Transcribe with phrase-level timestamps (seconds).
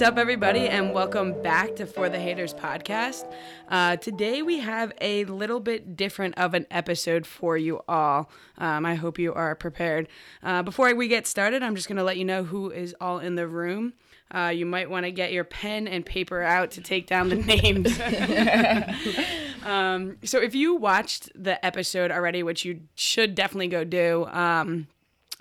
[0.00, 3.30] What's up, everybody, and welcome back to For the Haters podcast.
[3.68, 8.30] Uh, today, we have a little bit different of an episode for you all.
[8.56, 10.08] Um, I hope you are prepared.
[10.42, 13.18] Uh, before we get started, I'm just going to let you know who is all
[13.18, 13.92] in the room.
[14.34, 17.36] Uh, you might want to get your pen and paper out to take down the
[17.36, 18.00] names.
[19.66, 24.86] um, so, if you watched the episode already, which you should definitely go do, um,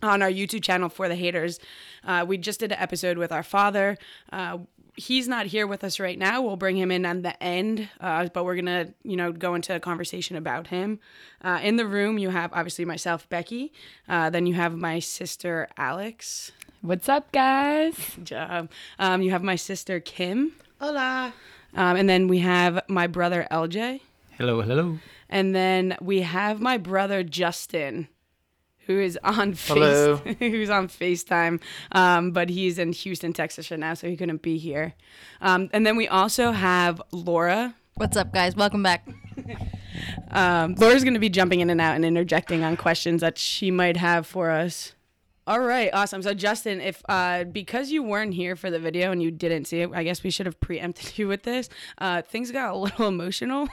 [0.01, 1.59] on our YouTube channel for the haters.
[2.03, 3.97] Uh, we just did an episode with our father.
[4.31, 4.59] Uh,
[4.99, 6.41] he's not here with us right now.
[6.41, 9.75] We'll bring him in on the end, uh, but we're gonna, you know, go into
[9.75, 10.99] a conversation about him.
[11.41, 13.71] Uh, in the room, you have obviously myself, Becky.
[14.07, 16.51] Uh, then you have my sister, Alex.
[16.81, 17.95] What's up, guys?
[18.15, 18.69] Good job.
[18.99, 20.53] Um, you have my sister, Kim.
[20.79, 21.33] Hola.
[21.75, 24.01] Um, and then we have my brother, LJ.
[24.37, 24.99] Hello, hello.
[25.29, 28.07] And then we have my brother, Justin
[28.89, 33.93] who is on face, who's on FaceTime, um, but he's in Houston, Texas right now,
[33.93, 34.95] so he couldn't be here.
[35.41, 37.75] Um, and then we also have Laura.
[37.93, 38.55] What's up, guys?
[38.55, 39.07] Welcome back.
[40.31, 43.69] Um, Laura's going to be jumping in and out and interjecting on questions that she
[43.71, 44.93] might have for us.
[45.45, 46.21] All right, awesome.
[46.21, 49.81] So Justin, if uh, because you weren't here for the video and you didn't see
[49.81, 51.67] it, I guess we should have preempted you with this.
[51.97, 53.67] Uh, things got a little emotional,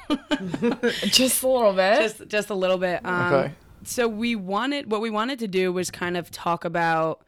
[1.04, 2.00] Just a little bit.
[2.00, 3.04] just just a little bit.
[3.04, 3.54] Um, Okay.
[3.86, 7.24] So we wanted what we wanted to do was kind of talk about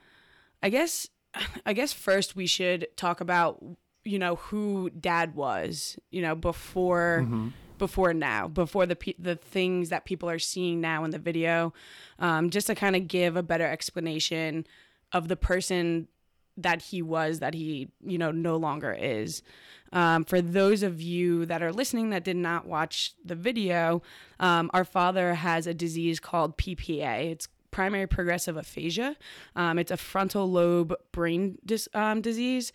[0.62, 1.08] i guess
[1.66, 3.62] i guess first we should talk about
[4.04, 7.26] you know who dad was you know before
[7.78, 11.72] before now before the pe- the things that people are seeing now in the video
[12.18, 14.66] um, just to kind of give a better explanation
[15.12, 16.08] of the person
[16.58, 19.42] that he was that he you know no longer is.
[19.90, 24.02] Um, for those of you that are listening that did not watch the video
[24.38, 29.16] um, our father has a disease called ppa it's primary progressive aphasia.
[29.56, 32.72] Um, it's a frontal lobe brain dis- um, disease.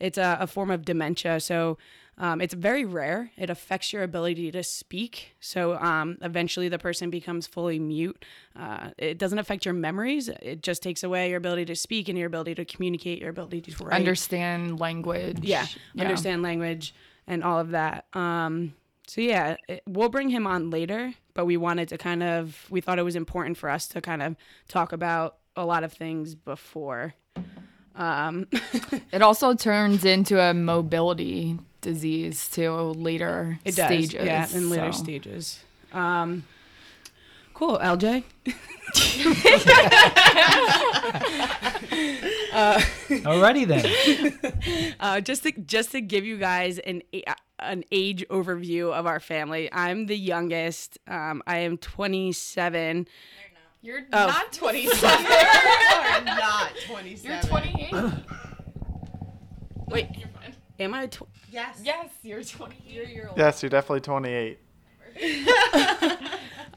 [0.00, 1.40] It's a, a form of dementia.
[1.40, 1.78] So
[2.18, 3.30] um, it's very rare.
[3.36, 5.36] It affects your ability to speak.
[5.40, 8.24] So um, eventually the person becomes fully mute.
[8.58, 10.28] Uh, it doesn't affect your memories.
[10.28, 13.60] It just takes away your ability to speak and your ability to communicate, your ability
[13.62, 13.94] to write.
[13.96, 15.40] Understand language.
[15.42, 15.66] yeah,
[15.98, 16.94] understand language
[17.26, 18.06] and all of that.
[18.14, 18.72] Um,
[19.06, 22.80] so yeah, it, we'll bring him on later, but we wanted to kind of, we
[22.80, 24.36] thought it was important for us to kind of
[24.68, 27.14] talk about a lot of things before.
[27.94, 28.46] Um,
[29.12, 34.14] It also turns into a mobility disease to later It does, stages.
[34.26, 35.02] yeah, in later so.
[35.04, 35.60] stages.
[35.92, 36.44] Um,
[37.54, 38.24] cool, LJ.
[43.24, 44.94] Alrighty then.
[45.00, 47.02] Uh, just to just to give you guys an
[47.58, 49.68] an age overview of our family.
[49.72, 50.98] I'm the youngest.
[51.06, 53.06] Um, I am 27.
[53.82, 54.26] You're Oh.
[54.26, 55.26] not 27.
[55.26, 57.30] You're not 27.
[57.30, 58.12] You're 28.
[59.88, 60.08] Wait,
[60.78, 61.06] am I?
[61.06, 61.80] Tw- Yes.
[61.82, 62.82] yes, you're 28.
[62.86, 63.38] You're, you're old.
[63.38, 64.58] Yes, you're definitely 28.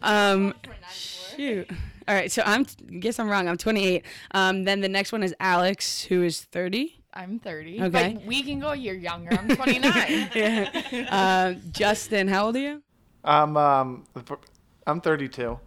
[0.01, 0.53] um,
[0.91, 1.69] shoot.
[2.07, 2.65] All right, so I'm.
[2.99, 3.47] Guess I'm wrong.
[3.47, 4.03] I'm 28.
[4.31, 6.99] Um, then the next one is Alex, who is 30.
[7.13, 7.81] I'm 30.
[7.83, 8.13] Okay.
[8.13, 9.33] But we can go a year younger.
[9.33, 10.69] I'm 29.
[11.09, 12.83] Uh, Justin, how old are you?
[13.23, 14.05] I'm um,
[14.87, 15.59] I'm 32.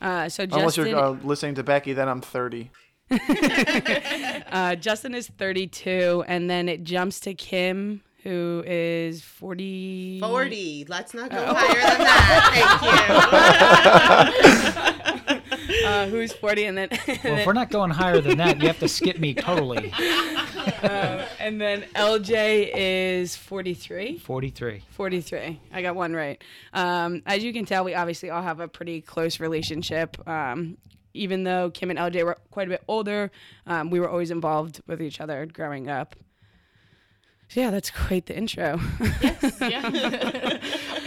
[0.00, 2.70] Uh, so Unless you're uh, listening to Becky, then I'm 30.
[4.52, 10.20] uh, Justin is 32, and then it jumps to Kim, who is 40.
[10.20, 10.86] 40.
[10.88, 11.54] Let's not go Oh.
[11.54, 12.50] higher than that.
[14.72, 15.86] Thank you.
[15.86, 16.98] uh, who's 40 and then Well,
[17.38, 19.92] if we're not going higher than that, you have to skip me totally.
[20.82, 24.82] uh, and then LJ is 43 43.
[24.90, 26.42] 43 I got one right
[26.72, 30.76] um, as you can tell we obviously all have a pretty close relationship um,
[31.14, 33.30] even though Kim and LJ were quite a bit older
[33.66, 36.16] um, we were always involved with each other growing up
[37.48, 38.80] so yeah that's quite the intro
[39.20, 39.58] yes.
[39.60, 40.58] yeah.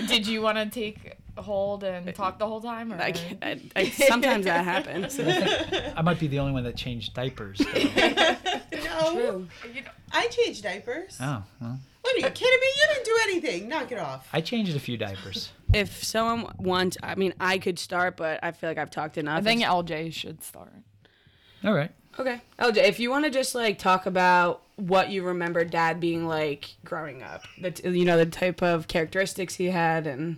[0.07, 2.93] Did you want to take hold and talk the whole time?
[2.93, 2.97] Or?
[2.97, 5.19] I, I, I, sometimes that happens
[5.97, 7.59] I might be the only one that changed diapers.
[7.59, 8.35] though.
[8.95, 9.45] No.
[10.11, 11.17] I changed diapers.
[11.19, 11.79] Oh, well.
[12.01, 12.67] What are you kidding me?
[12.67, 13.67] You didn't do anything.
[13.67, 14.27] Knock it off.
[14.31, 15.51] I changed a few diapers.
[15.73, 19.39] If someone wants I mean I could start but I feel like I've talked enough
[19.39, 20.71] I think It's- LJ should start.
[21.63, 21.91] All right.
[22.19, 22.41] Okay.
[22.59, 26.75] LJ, if you want to just like talk about what you remember dad being like
[26.85, 30.37] growing up, that you know the type of characteristics he had and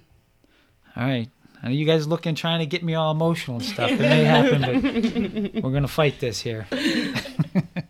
[0.95, 1.29] All right.
[1.61, 3.89] I know you guys looking trying to get me all emotional and stuff.
[3.91, 6.67] It may happen, but we're gonna fight this here.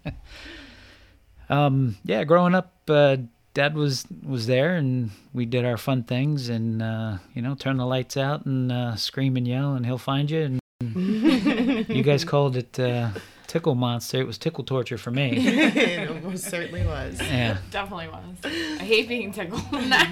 [1.49, 3.17] um, yeah, growing up, uh,
[3.57, 7.77] Dad was was there, and we did our fun things, and uh, you know, turn
[7.77, 10.41] the lights out and uh, scream and yell, and he'll find you.
[10.43, 10.59] And
[11.89, 13.09] you guys called it uh,
[13.47, 14.19] tickle monster.
[14.19, 15.31] It was tickle torture for me.
[15.37, 17.19] it almost certainly was.
[17.19, 17.57] Yeah.
[17.71, 18.35] Definitely was.
[18.79, 20.03] I hate being tickled now.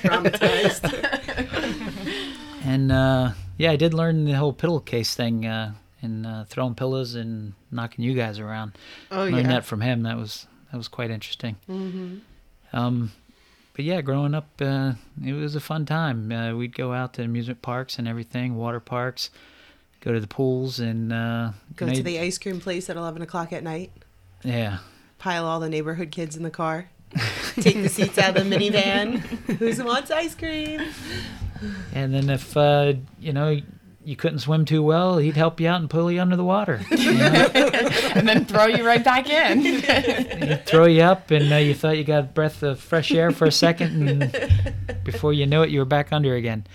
[0.00, 0.80] Traumatized.
[2.64, 7.16] And uh, yeah, I did learn the whole pillowcase thing uh, and uh, throwing pillows
[7.16, 8.78] and knocking you guys around.
[9.10, 9.48] Oh learned yeah.
[9.48, 10.04] that from him.
[10.04, 11.54] That was that was quite interesting.
[12.72, 13.12] Um,
[13.74, 14.94] but yeah, growing up, uh,
[15.24, 16.32] it was a fun time.
[16.32, 19.30] Uh, we'd go out to amusement parks and everything, water parks,
[20.00, 23.52] go to the pools, and uh, Go to the ice cream place at eleven o'clock
[23.52, 23.92] at night.
[24.42, 24.78] yeah.
[25.18, 26.88] Pile all the neighborhood kids in the car.
[27.60, 29.18] Take the seats out of the minivan.
[29.20, 30.80] Who wants ice cream?
[31.94, 33.60] And then if uh, you know
[34.04, 36.80] you couldn't swim too well, he'd help you out and pull you under the water.
[36.90, 37.50] You know?
[38.14, 39.60] and then throw you right back in.
[39.60, 43.30] He'd throw you up, and uh, you thought you got a breath of fresh air
[43.30, 46.66] for a second, and before you knew it, you were back under again.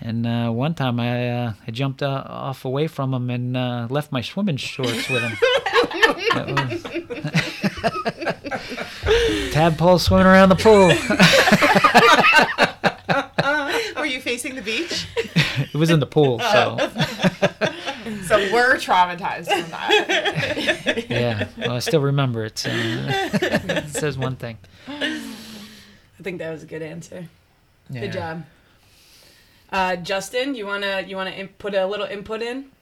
[0.00, 3.86] And uh, one time, I uh, I jumped uh, off away from him and uh,
[3.90, 5.32] left my swimming shorts with him.
[9.52, 10.92] Tadpole swimming around the pool.
[14.18, 15.06] Were you facing the beach?
[15.16, 16.76] it was in the pool, so
[18.26, 21.06] so we're traumatized from that.
[21.08, 21.46] yeah.
[21.56, 22.58] Well, I still remember it.
[22.58, 24.58] So it says one thing.
[24.88, 25.22] I
[26.20, 27.28] think that was a good answer.
[27.90, 28.00] Yeah.
[28.00, 28.44] Good job.
[29.70, 32.72] Uh, Justin, you wanna you wanna in- put a little input in?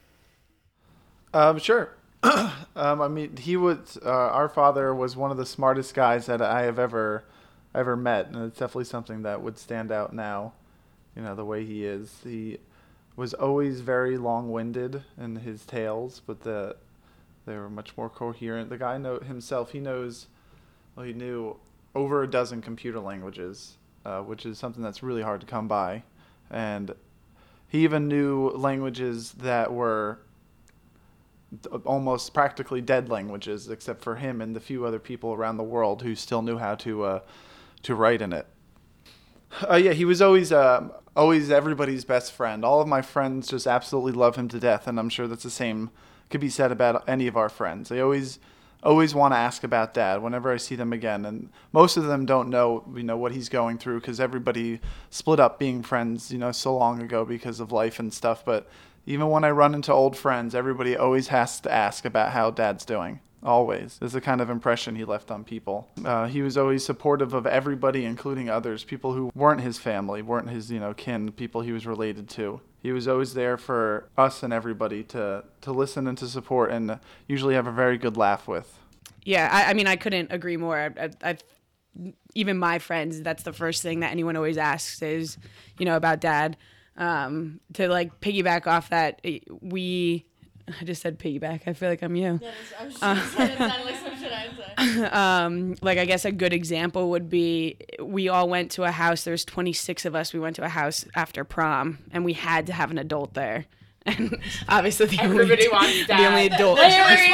[1.35, 1.91] Um, sure.
[2.23, 6.41] um, I mean, he was uh, our father was one of the smartest guys that
[6.41, 7.25] I have ever
[7.75, 10.55] ever met, and it's definitely something that would stand out now.
[11.17, 12.21] You know, the way he is.
[12.23, 12.59] He
[13.17, 16.77] was always very long-winded in his tales, but the
[17.47, 18.71] they were much more coherent.
[18.71, 19.73] The guy know himself.
[19.73, 20.27] He knows.
[20.95, 21.57] Well, he knew
[21.95, 26.03] over a dozen computer languages, uh, which is something that's really hard to come by,
[26.51, 26.95] and
[27.69, 30.19] he even knew languages that were
[31.85, 36.03] almost practically dead languages, except for him and the few other people around the world
[36.03, 37.21] who still knew how to uh,
[37.83, 38.47] to write in it.
[39.71, 42.65] Uh, yeah, he was always um always everybody's best friend.
[42.65, 45.51] All of my friends just absolutely love him to death, and I'm sure that's the
[45.51, 45.91] same
[46.29, 47.89] could be said about any of our friends.
[47.89, 48.39] They always
[48.83, 52.27] always want to ask about dad whenever I see them again, and most of them
[52.27, 54.81] don't know you know what he's going through because everybody
[55.11, 58.45] split up being friends you know so long ago because of life and stuff.
[58.45, 58.69] But
[59.07, 62.85] even when I run into old friends, everybody always has to ask about how dad's
[62.85, 63.21] doing.
[63.47, 63.99] Always.
[64.03, 65.89] is the kind of impression he left on people.
[66.05, 70.51] Uh, he was always supportive of everybody, including others, people who weren't his family, weren't
[70.51, 72.61] his, you know, kin, people he was related to.
[72.83, 76.99] He was always there for us and everybody to, to listen and to support and
[77.29, 78.79] usually have a very good laugh with.
[79.25, 80.79] Yeah, I, I mean, I couldn't agree more.
[80.79, 81.43] I, I, I've
[82.35, 83.23] even my friends.
[83.23, 85.39] That's the first thing that anyone always asks is,
[85.79, 86.57] you know, about dad.
[86.97, 89.21] Um, to like piggyback off that,
[89.61, 90.27] we.
[90.81, 91.63] I just said piggyback.
[91.67, 92.41] I feel like I'm you.
[95.13, 99.25] um, like I guess a good example would be we all went to a house.
[99.25, 100.33] There's 26 of us.
[100.33, 103.67] We went to a house after prom, and we had to have an adult there.
[104.09, 104.39] And
[104.69, 106.61] obviously, the Everybody only, wants the only dad.
[106.61, 106.79] adult.
[106.79, 107.27] Larry!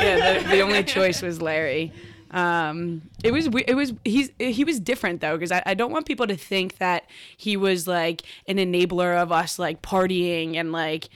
[0.00, 1.92] yeah, the, the only choice was Larry.
[2.30, 6.06] Um, it was it was he's he was different though because I, I don't want
[6.06, 7.04] people to think that
[7.36, 11.08] he was like an enabler of us like partying and like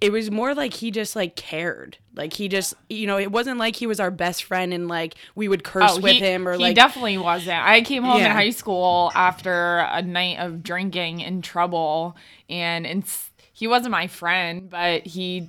[0.00, 3.58] it was more like he just like cared like he just you know it wasn't
[3.58, 6.46] like he was our best friend and like we would curse with Oh, he, him
[6.46, 7.62] or he like He definitely wasn't.
[7.62, 12.16] I came home in high school after a night of drinking in trouble,
[12.50, 15.48] and it's, he wasn't my friend, but he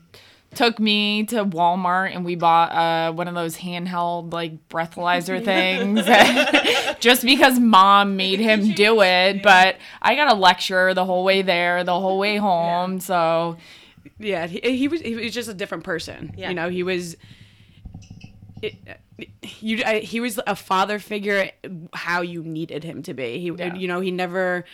[0.56, 6.06] took me to Walmart and we bought uh, one of those handheld like breathalyzer things
[7.00, 9.44] just because mom made him do it.
[9.44, 13.00] But I got a lecture the whole way there, the whole way home.
[13.00, 13.58] So
[14.20, 16.50] yeah he, he was he was just a different person Yeah.
[16.50, 17.16] you know he was
[18.62, 18.76] it,
[19.60, 21.52] you I, he was a father figure
[21.94, 23.76] how you needed him to be he Yeah.
[23.76, 24.66] you know he never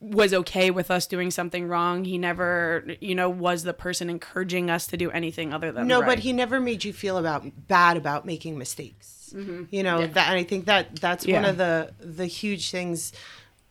[0.00, 4.70] was okay with us doing something wrong he never you know was the person encouraging
[4.70, 6.06] us to do anything other than No, right.
[6.08, 9.30] but he never made you feel about bad about making mistakes.
[9.36, 9.64] Mm-hmm.
[9.70, 13.12] You know that, and I think that that's one of the the huge things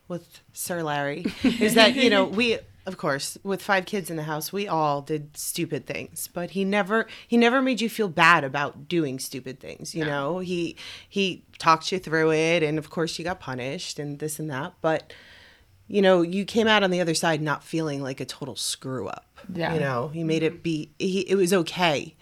[0.07, 4.23] with Sir Larry is that you know we of course with five kids in the
[4.23, 8.43] house we all did stupid things, but he never he never made you feel bad
[8.43, 9.95] about doing stupid things.
[9.95, 10.75] You know he
[11.07, 14.73] he talked you through it, and of course you got punished and this and that,
[14.81, 15.13] but
[15.89, 19.07] you know, you came out on the other side not feeling like a total screw
[19.07, 19.25] up.
[19.51, 19.73] Yeah.
[19.73, 22.15] You know, he made it be, he, it was okay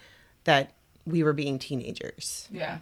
[0.46, 0.72] that
[1.06, 2.48] we were being teenagers.
[2.52, 2.78] yeah.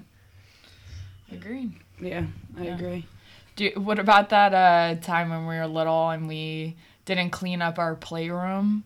[1.32, 1.74] Agreed.
[2.00, 2.26] Yeah,
[2.56, 3.08] I agree.
[3.56, 6.76] Do, what about that uh, time when we were little and we
[7.06, 8.84] didn't clean up our playroom?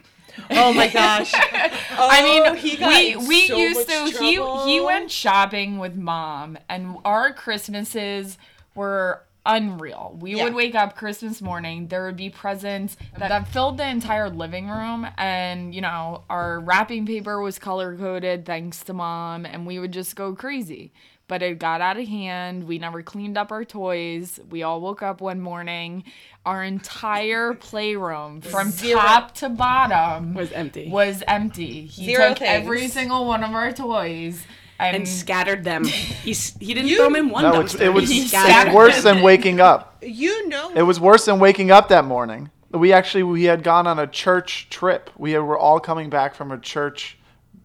[0.52, 1.32] Oh my gosh.
[1.36, 4.04] I oh, mean, Oh, he got we we so used to.
[4.04, 8.38] much He he went shopping with mom, and our Christmases
[8.76, 10.18] were unreal.
[10.20, 10.44] We Yeah.
[10.44, 11.88] would wake up Christmas morning.
[11.88, 16.60] There would be presents that, that filled the entire living room, and you know our
[16.60, 20.92] wrapping paper was color coded thanks to mom, and we would just go crazy.
[21.30, 22.68] But it got out of hand.
[22.68, 24.40] We never cleaned up our toys.
[24.50, 26.04] We all woke up one morning.
[26.46, 29.00] Our entire playroom, from Zero.
[29.00, 30.90] top to bottom, Was empty.
[30.90, 31.86] was empty.
[31.86, 34.44] He Zero took every single one of our toys
[34.80, 35.84] and, and scattered them.
[36.24, 37.82] He he didn't You- throw them in one No, dumpster.
[37.82, 39.98] it was he it's scattered worse than waking up.
[40.02, 40.72] You know.
[40.76, 42.50] It was worse than waking up that morning.
[42.72, 45.12] We actually we had gone on a church trip.
[45.18, 47.18] We were all coming back from a church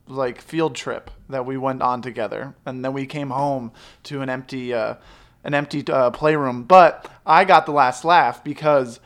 [0.06, 3.72] like field trip that we went on together, and then we came home
[4.04, 4.94] to an empty uh,
[5.44, 6.62] an empty uh, playroom.
[6.62, 9.00] But I got the last laugh because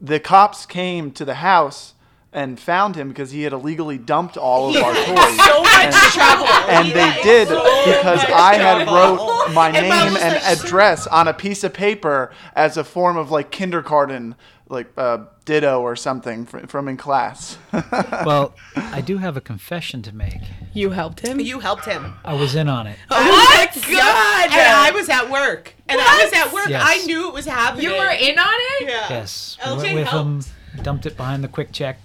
[0.00, 1.94] the cops came to the house
[2.32, 5.06] and found him because he had illegally dumped all of our toys.
[5.06, 6.46] so much trouble.
[6.68, 11.32] and they did so because I had wrote my And name and address on a
[11.34, 14.34] piece of paper as a form of like kindergarten,
[14.68, 17.58] like uh, ditto or something fr- from in class.
[18.24, 20.40] Well, I do have a confession to make.
[20.74, 21.40] You helped him.
[21.40, 22.14] You helped him.
[22.24, 22.98] I was in on it.
[23.10, 24.50] oh my god!
[24.52, 25.74] And I was at work.
[25.88, 26.68] And I was at work.
[26.68, 26.82] Yes.
[26.84, 27.84] I knew it was happening.
[27.84, 28.48] you were in on
[28.80, 28.88] it.
[28.88, 29.06] Yeah.
[29.08, 30.82] Yes, we LJ went with him, helped.
[30.82, 31.98] dumped it behind the quick check.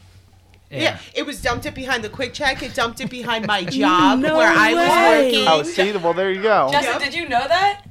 [0.72, 2.64] Yeah, it was dumped it behind the QuickChek.
[2.64, 5.26] It dumped it behind my job No where I was way.
[5.32, 5.48] working.
[5.48, 6.70] oh, see, well there you go.
[6.72, 7.84] Justin, did you know that?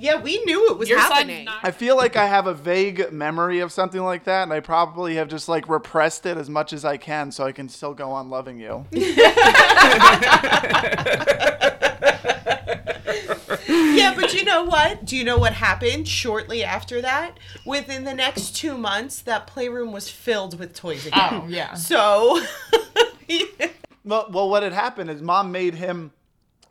[0.00, 1.44] Yeah, we knew it was Your happening.
[1.46, 4.60] not- I feel like I have a vague memory of something like that, and I
[4.60, 7.94] probably have just like repressed it as much as I can, so I can still
[7.94, 8.86] go on loving you.
[13.68, 15.04] Yeah, but you know what?
[15.04, 17.38] Do you know what happened shortly after that?
[17.64, 21.20] Within the next two months, that playroom was filled with toys again.
[21.32, 21.74] Oh yeah.
[21.88, 22.40] So,
[24.04, 26.12] Well, well, what had happened is mom made him.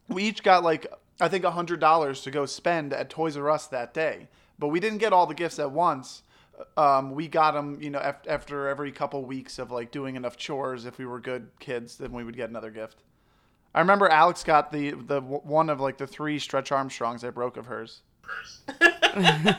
[0.08, 0.88] We each got like
[1.20, 4.28] I think a hundred dollars to go spend at Toys R Us that day,
[4.60, 6.24] but we didn't get all the gifts at once.
[6.76, 10.38] Um, we got them, you know, af- after every couple weeks of like doing enough
[10.38, 10.86] chores.
[10.86, 13.04] If we were good kids, then we would get another gift.
[13.76, 17.30] I remember Alex got the the w- one of like the three Stretch Armstrongs I
[17.30, 18.02] broke of hers.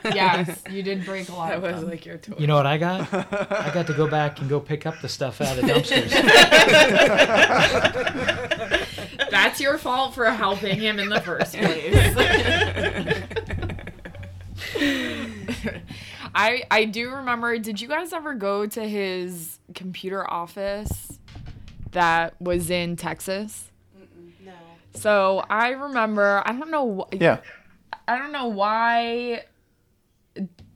[0.05, 1.49] yes, you did break a lot.
[1.49, 1.89] That of was them.
[1.91, 2.35] like your toy.
[2.39, 3.13] You know what I got?
[3.15, 6.13] I got to go back and go pick up the stuff out of the dumpsters.
[9.43, 12.15] That's your fault for helping him in the first place.
[16.35, 17.59] I I do remember.
[17.59, 21.19] Did you guys ever go to his computer office
[21.93, 23.71] that was in Texas?
[24.45, 24.53] no.
[24.95, 26.43] So I remember.
[26.45, 27.07] I don't know.
[27.13, 27.39] wh- Yeah.
[28.07, 29.45] I don't know why.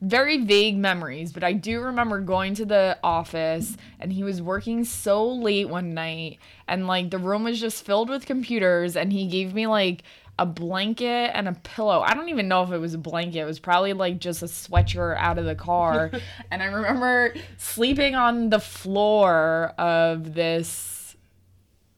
[0.02, 4.85] Very vague memories, but I do remember going to the office and he was working
[4.85, 9.28] so late one night and like the room was just filled with computers and he
[9.28, 10.02] gave me like
[10.40, 12.00] a blanket and a pillow.
[12.00, 13.38] I don't even know if it was a blanket.
[13.38, 16.11] It was probably like just a sweatshirt out of the car.
[16.50, 21.14] and I remember sleeping on the floor of this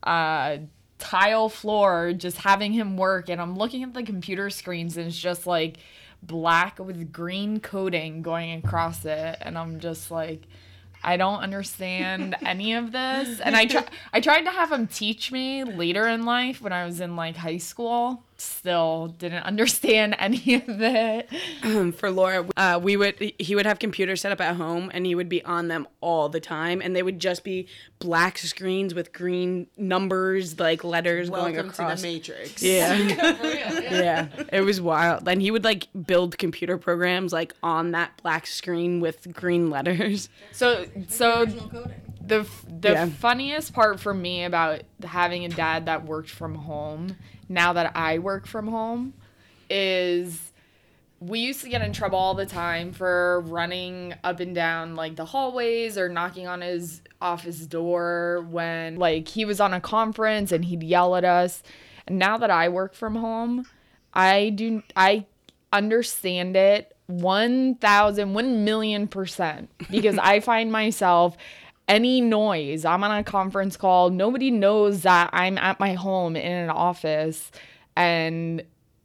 [0.02, 0.58] uh
[0.98, 5.18] tile floor just having him work and I'm looking at the computer screens and it's
[5.18, 5.78] just like
[6.26, 10.42] black with green coding going across it and I'm just like
[11.04, 13.38] I don't understand any of this.
[13.40, 16.86] And I try I tried to have him teach me later in life when I
[16.86, 21.28] was in like high school still didn't understand any of it
[21.62, 25.06] Um, for Laura, uh, we would he would have computers set up at home, and
[25.06, 27.66] he would be on them all the time, and they would just be
[27.98, 32.02] black screens with green numbers, like letters going Welcome to across.
[32.02, 32.62] the Matrix.
[32.62, 32.94] yeah,
[33.90, 35.24] yeah, it was wild.
[35.24, 40.28] Then he would like build computer programs like on that black screen with green letters.
[40.52, 42.46] So so the
[42.80, 43.06] the Yeah.
[43.06, 47.16] funniest part for me about having a dad that worked from home
[47.48, 49.14] now that I work from home
[49.70, 50.52] is
[51.20, 55.16] we used to get in trouble all the time for running up and down like
[55.16, 60.52] the hallways or knocking on his office door when like he was on a conference
[60.52, 61.62] and he'd yell at us.
[62.06, 63.66] And now that I work from home,
[64.12, 65.26] I do I
[65.72, 71.36] understand it 1000 1 million percent because I find myself
[71.88, 76.52] any noise I'm on a conference call nobody knows that I'm at my home in
[76.52, 77.50] an office
[77.96, 78.62] and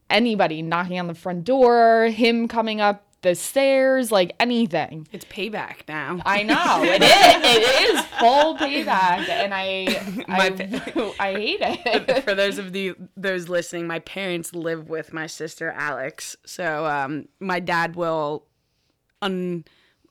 [0.09, 5.07] anybody knocking on the front door him coming up the stairs, like anything.
[5.11, 6.19] It's payback now.
[6.25, 7.09] I know it is.
[7.11, 12.23] It is full payback, and I I, I hate it.
[12.23, 16.37] For those of the those listening, my parents live with my sister Alex.
[16.45, 18.45] So um, my dad will
[19.21, 19.65] un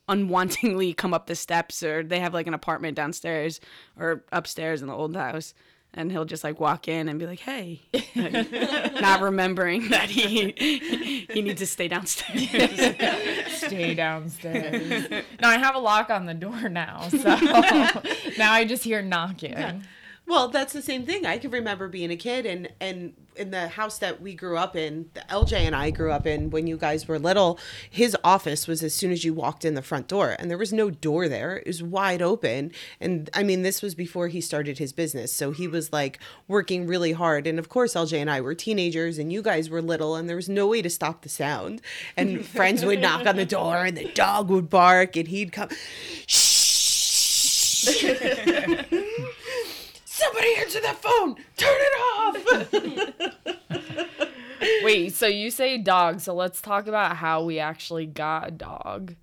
[0.09, 3.61] unwantingly come up the steps, or they have like an apartment downstairs
[3.99, 5.55] or upstairs in the old house.
[5.95, 7.81] And he'll just like walk in and be like, "Hey,"
[9.01, 10.53] not remembering that he
[11.31, 12.51] he needs to stay downstairs.
[13.59, 15.09] Stay downstairs.
[15.41, 17.17] now I have a lock on the door now, so
[18.39, 19.83] now I just hear knocking.
[20.29, 21.25] Well, that's the same thing.
[21.25, 24.77] I can remember being a kid and and in the house that we grew up
[24.77, 27.59] in, the LJ and I grew up in when you guys were little,
[27.89, 30.73] his office was as soon as you walked in the front door and there was
[30.73, 31.57] no door there.
[31.57, 32.73] It was wide open.
[33.01, 35.33] And I mean, this was before he started his business.
[35.33, 37.47] So he was like working really hard.
[37.47, 40.37] And of course, LJ and I were teenagers and you guys were little and there
[40.37, 41.81] was no way to stop the sound.
[42.19, 45.71] And friends would knock on the door and the dog would bark and he'd come,
[46.27, 46.59] shh.
[50.49, 51.37] Somebody answer that phone.
[51.57, 51.93] Turn it
[53.81, 54.09] off.
[54.85, 59.15] Wait, so you say dog, so let's talk about how we actually got a dog.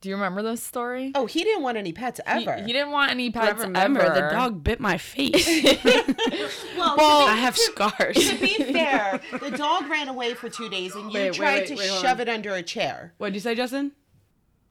[0.00, 1.12] Do you remember this story?
[1.14, 2.56] oh, he didn't want any pets ever.
[2.56, 4.14] he didn't want any I pets remember ever.
[4.14, 5.46] the dog bit my face.
[6.76, 8.16] well, I have scars.
[8.16, 11.54] to be fair, the dog ran away for two days, and you Wait, wait, tried
[11.60, 12.28] wait, to wait, hold shove on.
[12.28, 13.14] it under a chair.
[13.16, 13.92] What did you say, Justin?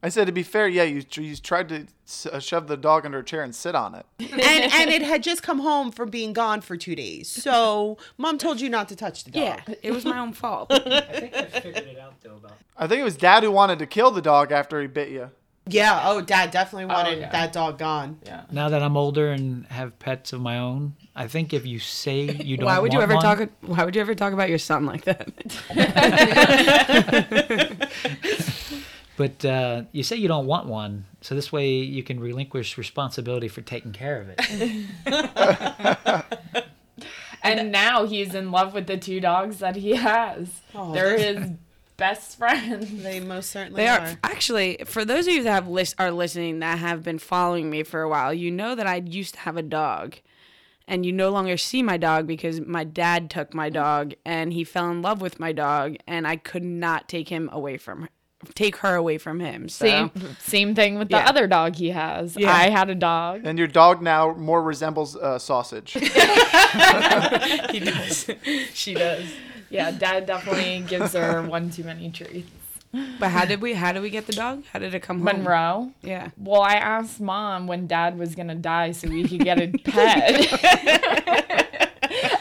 [0.04, 1.86] I said to be fair, yeah, you you tried to
[2.30, 4.04] uh, shove the dog under a chair and sit on it.
[4.20, 7.26] and and it had just come home from being gone for two days.
[7.26, 9.42] So mom told you not to touch the dog.
[9.42, 10.70] Yeah, it was my own fault.
[10.70, 13.78] I think I figured it out though about I think it was Dad who wanted
[13.78, 15.30] to kill the dog after he bit you.
[15.66, 16.02] Yeah.
[16.04, 17.30] Oh, dad definitely wanted yeah.
[17.30, 18.18] that dog gone.
[18.26, 18.42] yeah.
[18.52, 22.24] now that I'm older and have pets of my own, I think if you say
[22.24, 23.48] you don't Why would you want ever one, talk?
[23.62, 25.30] Why would you ever talk about your son like that?
[29.16, 33.48] but uh, you say you don't want one, so this way you can relinquish responsibility
[33.48, 36.24] for taking care of it.
[37.46, 40.48] And now he's in love with the two dogs that he has.
[40.74, 41.50] Oh, They're his
[41.98, 42.90] best friends.
[43.02, 44.00] They most certainly They are.
[44.00, 47.68] are actually for those of you that have list are listening that have been following
[47.68, 48.32] me for a while.
[48.32, 50.16] You know that I used to have a dog,
[50.88, 54.64] and you no longer see my dog because my dad took my dog and he
[54.64, 58.08] fell in love with my dog, and I could not take him away from her,
[58.54, 59.68] take her away from him.
[59.68, 61.28] So Same same thing with the Yeah.
[61.28, 62.36] other dog he has.
[62.36, 62.52] Yeah.
[62.52, 63.42] I had a dog.
[63.44, 65.92] And your dog now more resembles uh, sausage.
[67.70, 68.30] he does.
[68.72, 69.24] she does.
[69.70, 72.50] Yeah, dad definitely gives her one too many treats.
[73.18, 73.74] But how did we?
[73.74, 74.62] How did we get the dog?
[74.72, 75.24] How did it come home?
[75.24, 75.90] Monroe.
[76.02, 76.28] Yeah.
[76.38, 80.46] Well, I asked mom when dad was gonna die so we could get a pet.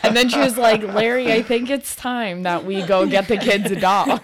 [0.03, 3.37] and then she was like, Larry, I think it's time that we go get the
[3.37, 4.21] kids a dog.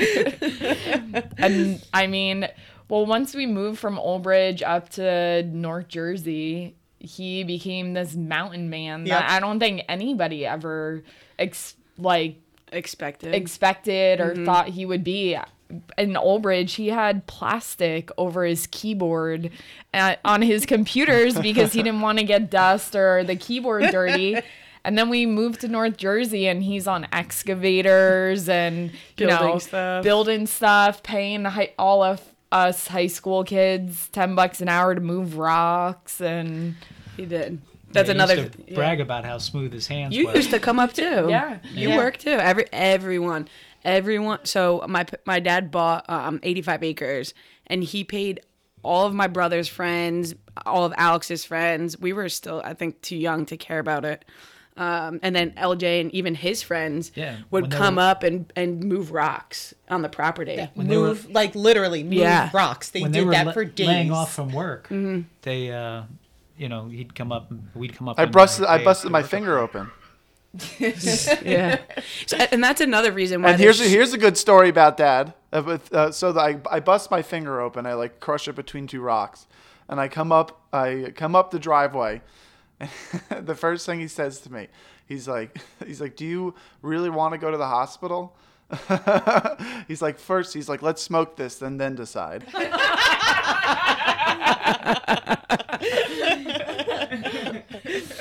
[1.38, 2.48] and I mean,
[2.88, 8.68] well, once we moved from Old Bridge up to North Jersey, he became this mountain
[8.68, 9.30] man that Yep.
[9.30, 11.02] I don't think anybody ever
[11.38, 12.36] ex- like
[12.72, 13.34] Expected.
[13.34, 14.44] expected or mm-hmm.
[14.44, 15.36] thought he would be.
[15.96, 19.50] In Old Bridge, he had plastic over his keyboard
[19.94, 24.40] at, on his computers because he didn't want to get dust or the keyboard dirty.
[24.84, 29.58] And then we moved to North Jersey, and he's on excavators and you Building know
[29.58, 30.02] stuff.
[30.04, 32.20] building stuff, paying hi- all of
[32.52, 36.74] us high school kids ten bucks an hour to move rocks and
[37.16, 37.60] he did.
[37.92, 38.74] That's Yeah, he used to yeah.
[38.74, 40.34] brag about how smooth his hands You were.
[40.36, 41.26] used to come up too.
[41.28, 41.58] Yeah.
[41.74, 41.96] you Yeah.
[41.96, 42.30] work too.
[42.30, 43.48] Every everyone,
[43.84, 44.40] everyone.
[44.44, 47.34] So my my dad bought um 85 acres,
[47.66, 48.40] and he paid
[48.82, 51.98] all of my brother's friends, all of Alex's friends.
[52.00, 54.24] We were still, I think, too young to care about it.
[54.80, 58.82] Um, and then LJ and even his friends Yeah, would come were- up and, and
[58.82, 60.68] move rocks on the property.
[60.72, 62.48] When they were- move like literally move Yeah.
[62.54, 62.88] rocks.
[62.88, 63.86] They when did they were that for days.
[63.86, 65.20] laying off from work, Mm-hmm.
[65.42, 66.04] they, uh,
[66.56, 68.18] you know, he'd come up, we'd come up.
[68.18, 69.90] I busted I busted my work up finger open.
[70.80, 71.78] yeah,
[72.26, 73.50] so, and that's another reason why.
[73.50, 75.34] And here's a, here's a good story about Dad.
[75.52, 77.86] Uh, uh, so that I I bust my finger open.
[77.86, 79.46] I like crush it between two rocks,
[79.88, 82.22] and I come up I come up the driveway.
[83.40, 84.68] the first thing he says to me,
[85.06, 88.36] he's like he's like, "Do you really want to go to the hospital?"
[89.88, 92.46] he's like, first he's like, "Let's smoke this, then then decide."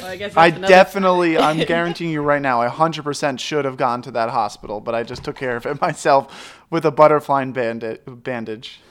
[0.01, 4.01] Well, I guess I definitely, I'm guaranteeing you right now, I 100% should have gone
[4.03, 7.99] to that hospital, but I just took care of it myself with a butterfly bandi-
[8.07, 8.81] bandage.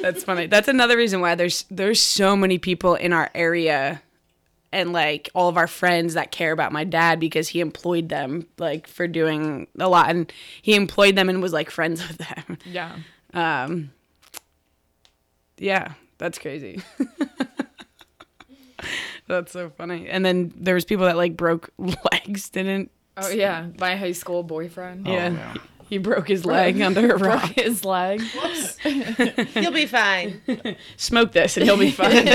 [0.00, 0.46] That's funny.
[0.46, 4.02] That's another reason why there's there's so many people in our area
[4.72, 8.46] and like all of our friends that care about my dad because he employed them
[8.58, 12.58] like for doing a lot and he employed them and was like friends with them.
[12.64, 12.96] Yeah.
[13.34, 13.90] Um
[15.58, 16.82] yeah, that's crazy.
[19.26, 20.08] that's so funny.
[20.08, 21.70] And then there was people that like broke
[22.12, 25.06] legs, didn't Oh yeah, my high school boyfriend.
[25.06, 25.30] yeah.
[25.30, 25.54] yeah.
[25.88, 27.50] He broke his leg under a broke rock.
[27.56, 28.22] his leg.
[29.56, 30.40] You'll be fine.
[30.96, 32.28] Smoke this and he'll be fine.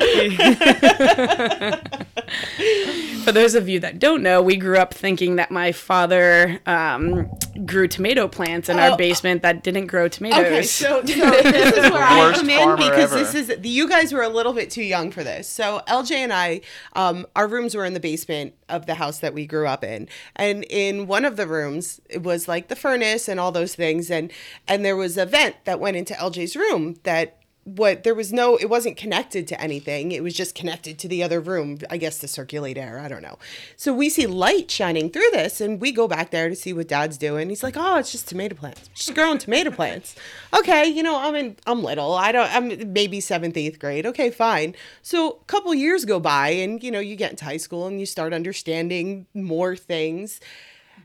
[3.24, 7.30] For those of you that don't know, we grew up thinking that my father um,
[7.66, 10.38] grew tomato plants in Oh, our basement that didn't grow tomatoes.
[10.40, 13.16] Okay, so, so this is where I worst come in because ever.
[13.16, 15.48] this is you guys were a little bit too young for this.
[15.48, 16.62] So LJ and I,
[16.94, 20.08] um, our rooms were in the basement of the house that we grew up in,
[20.36, 24.10] and in one of the rooms it was like the furnace and all those things,
[24.10, 24.32] and
[24.66, 28.56] and there was a vent that went into LJ's room that what there was no
[28.56, 30.12] it wasn't connected to anything.
[30.12, 32.98] It was just connected to the other room i guess to circulate air.
[32.98, 33.38] I don't know.
[33.76, 36.88] So we see light shining through this and we go back there to see what
[36.88, 37.48] dad's doing.
[37.48, 38.88] He's like oh it's just tomato plants.
[38.94, 40.16] Just growing tomato plants.
[40.58, 42.14] Okay you know i'm in i'm little.
[42.14, 44.06] I don't i'm maybe seventh eighth grade.
[44.06, 44.74] Okay fine.
[45.02, 48.00] So a couple years go by and you know you get into high school and
[48.00, 50.40] you start understanding more things.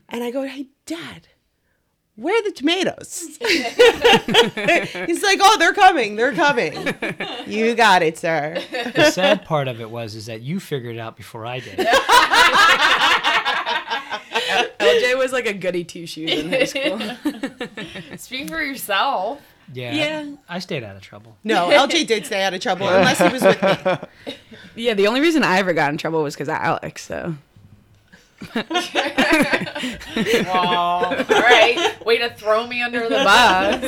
[0.08, 1.28] And i go hey dad
[2.16, 3.38] where are the tomatoes?
[3.40, 6.16] He's like, oh, they're coming.
[6.16, 6.94] They're coming.
[7.46, 8.62] You got it, sir.
[8.94, 11.78] The sad part of it was is that you figured it out before I did.
[14.78, 17.00] LJ was like a goody two shoes in high school.
[18.16, 19.42] Speak for yourself.
[19.72, 19.92] Yeah.
[19.92, 20.26] Yeah.
[20.48, 21.36] I stayed out of trouble.
[21.44, 24.34] No, LJ did stay out of trouble unless he was with me.
[24.76, 27.04] yeah, the only reason I ever got in trouble was because of Alex.
[27.04, 27.34] So
[30.46, 31.04] Wow.
[31.04, 31.96] All right.
[32.04, 33.82] Way to throw me under the bus.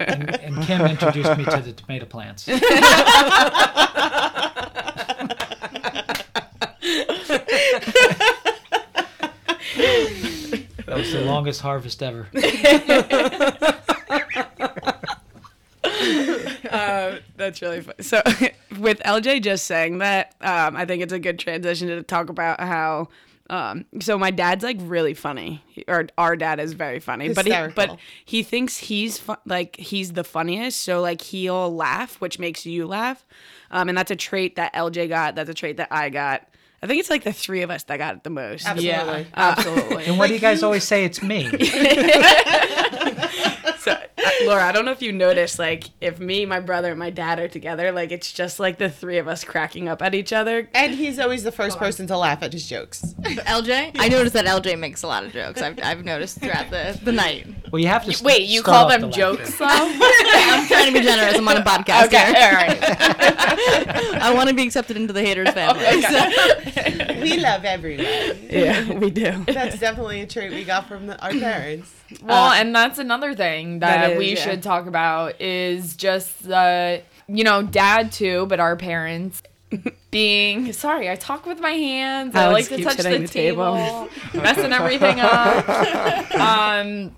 [0.00, 2.46] And, and Kim introduced me to the tomato plants.
[10.86, 12.28] That was the longest harvest ever.
[16.70, 17.96] uh, that's really funny.
[18.02, 18.22] So
[18.78, 22.60] with LJ just saying that, um, I think it's a good transition to talk about
[22.60, 23.08] how.
[23.50, 27.44] Um, so my dad's like really funny, He- or our dad is very funny, but
[27.44, 30.80] he, but he thinks he's fu- like he's the funniest.
[30.80, 33.24] So like he'll laugh, which makes you laugh,
[33.70, 35.34] um, and that's a trait that LJ got.
[35.34, 36.48] That's a trait that I got.
[36.82, 38.66] I think it's like the three of us that got it the most.
[38.66, 39.26] Absolutely.
[39.34, 40.04] absolutely.
[40.04, 41.04] And what do you guys always say?
[41.04, 41.44] It's me.
[43.84, 43.94] So,
[44.46, 47.38] Laura, I don't know if you noticed, like, if me, my brother, and my dad
[47.38, 50.70] are together, like, it's just like the three of us cracking up at each other.
[50.72, 53.14] And he's always the first person to laugh at his jokes.
[53.20, 53.92] LJ?
[53.98, 55.60] I noticed that LJ makes a lot of jokes.
[55.60, 57.46] I've, I've noticed throughout the, the night.
[57.70, 58.12] Well, you have to.
[58.14, 59.66] st- Wait, you start call them the jokes though?
[59.68, 61.36] I'm trying to be generous.
[61.36, 62.32] I'm on a podcast okay.
[62.32, 62.48] here.
[62.48, 64.22] All right.
[64.22, 66.00] I want to be accepted into the haters family.
[66.02, 68.06] So- We love everyone.
[68.48, 69.44] Yeah, we do.
[69.46, 71.90] That's definitely a trait we got from the, our parents.
[72.22, 74.34] Well, and that's another thing that, That is, we yeah.
[74.36, 79.42] should talk about is just the, you know, dad too, but our parents
[80.10, 81.10] being sorry.
[81.10, 82.34] I talk with my hands.
[82.34, 84.08] I Alex like to touch the the table, table.
[84.42, 86.34] messing everything up.
[86.34, 87.14] um,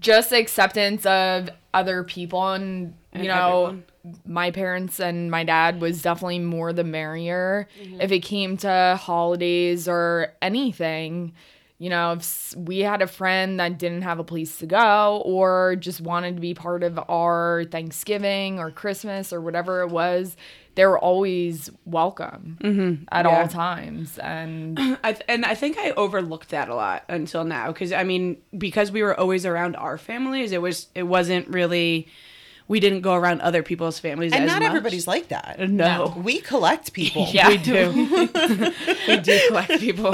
[0.00, 3.64] just acceptance of other people, and you And know.
[3.66, 3.84] everyone.
[4.24, 7.66] My parents and my dad was definitely more the merrier.
[7.82, 8.00] Mm-hmm.
[8.00, 11.32] If it came to holidays or anything,
[11.78, 15.76] you know, if we had a friend that didn't have a place to go or
[15.76, 20.36] just wanted to be part of our Thanksgiving or Christmas or whatever it was,
[20.74, 23.04] they were always welcome mm-hmm.
[23.12, 23.30] at Yeah.
[23.42, 24.18] all times.
[24.18, 28.04] And I th- and I think I overlooked that a lot until now because I
[28.04, 32.08] mean because we were always around our families, it was it wasn't really
[32.68, 34.32] we didn't go around other people's families.
[34.32, 34.68] And as not much.
[34.68, 35.56] everybody's like that.
[35.60, 37.26] Uh, no, We collect people.
[37.32, 37.90] yeah, we do.
[39.08, 40.12] we do collect people.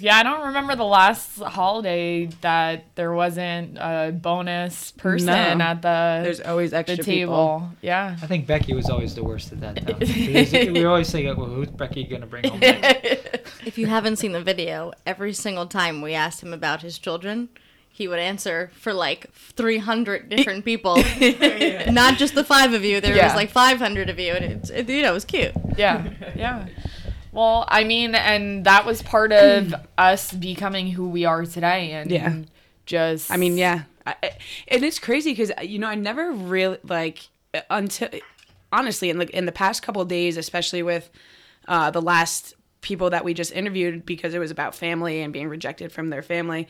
[0.00, 5.64] yeah, I don't remember the last holiday that there wasn't a bonus person No.
[5.64, 7.60] at the There's always the extra table.
[7.60, 7.72] people.
[7.82, 8.16] Yeah.
[8.22, 9.86] I think Becky was always the worst at that.
[9.86, 10.72] Though.
[10.72, 14.92] We always say, "Well, who's Becky gonna bring home?" if you haven't seen the video,
[15.06, 17.48] every single time we asked him about his children,
[18.00, 20.96] he would answer for like 300 different people.
[21.92, 23.00] Not just the five of you.
[23.00, 23.26] There Yeah.
[23.26, 25.52] was like 500 of you, and it's it, you know it was cute.
[25.76, 26.02] yeah
[26.36, 26.66] yeah
[27.32, 32.10] well i mean and that was part of us becoming who we are today and
[32.10, 32.36] Yeah.
[32.86, 34.36] just I mean, yeah, I, I-
[34.68, 37.28] and it's crazy because you know I never really like
[37.68, 38.08] until
[38.72, 41.10] honestly in the in the past couple of days, especially with
[41.68, 45.48] uh, the last people that we just interviewed because it was about family and being
[45.48, 46.66] rejected from their family.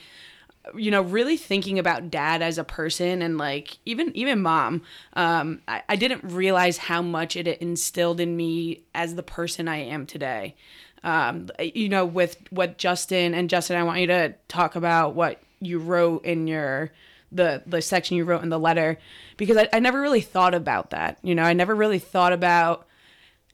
[0.74, 4.82] You know, really thinking about dad as a person and like even even mom,
[5.14, 9.78] um, I, I didn't realize how much it instilled in me as the person I
[9.78, 10.54] am today.
[11.02, 15.40] Um, you know, with what Justin and Justin, I want you to talk about what
[15.60, 16.90] you wrote in your
[17.32, 18.98] the the section you wrote in the letter
[19.36, 21.18] because I, I never really thought about that.
[21.22, 22.86] You know, I never really thought about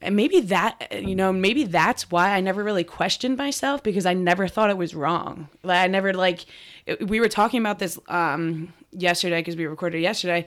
[0.01, 4.13] and maybe that you know maybe that's why i never really questioned myself because i
[4.13, 5.47] never thought it was wrong.
[5.63, 6.45] Like i never like
[6.85, 10.45] it- we were talking about this um yesterday because we recorded yesterday.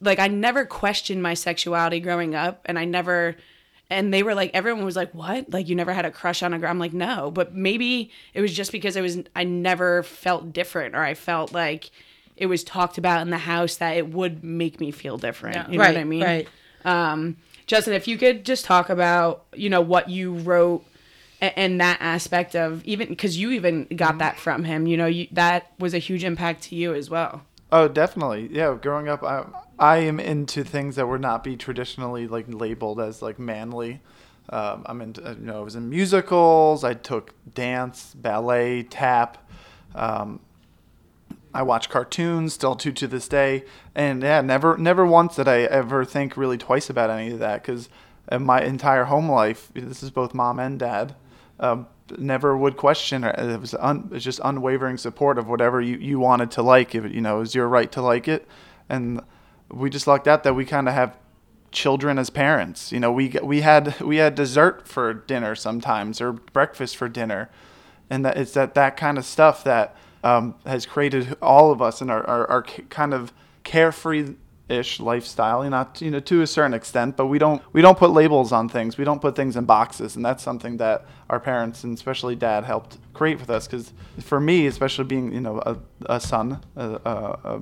[0.00, 3.36] Like i never questioned my sexuality growing up and i never
[3.90, 5.50] and they were like everyone was like what?
[5.52, 6.70] Like you never had a crush on a girl?
[6.70, 7.30] I'm like no.
[7.30, 11.52] But maybe it was just because it was i never felt different or i felt
[11.52, 11.90] like
[12.36, 15.56] it was talked about in the house that it would make me feel different.
[15.56, 15.66] Yeah.
[15.70, 16.22] you know right, what i mean?
[16.22, 16.48] right.
[16.84, 20.84] um, Justin, if you could just talk about, you know, what you wrote
[21.40, 25.06] a- and that aspect of even because you even got that from him, you know,
[25.06, 27.42] you, that was a huge impact to you as well.
[27.70, 28.48] Oh, definitely.
[28.52, 29.44] Yeah, growing up, I
[29.78, 34.00] I am into things that would not be traditionally like labeled as like manly.
[34.50, 36.84] Um, I'm into, you know, I was in musicals.
[36.84, 39.38] I took dance, ballet, tap.
[39.94, 40.40] Um,
[41.54, 45.60] I watch cartoons still to to this day, and yeah, never never once did I
[45.60, 47.88] ever think really twice about any of that because
[48.30, 51.14] my entire home life, this is both mom and dad,
[51.60, 51.86] um,
[52.18, 53.24] never would question.
[53.24, 56.94] It was un, it was just unwavering support of whatever you, you wanted to like.
[56.94, 58.46] If you know, it was your right to like it,
[58.88, 59.20] and
[59.70, 61.16] we just lucked out that we kind of have
[61.70, 62.92] children as parents.
[62.92, 67.50] You know, we we had we had dessert for dinner sometimes or breakfast for dinner,
[68.08, 72.00] and that it's that that kind of stuff that um, has created all of us
[72.00, 73.32] and our, our, our kind of
[73.64, 74.34] carefree
[74.68, 77.98] ish lifestyle you know you know to a certain extent but we don't we don't
[77.98, 78.96] put labels on things.
[78.96, 82.64] We don't put things in boxes and that's something that our parents and especially dad
[82.64, 86.88] helped create with us because for me especially being you know a, a son a,
[87.04, 87.60] a, a,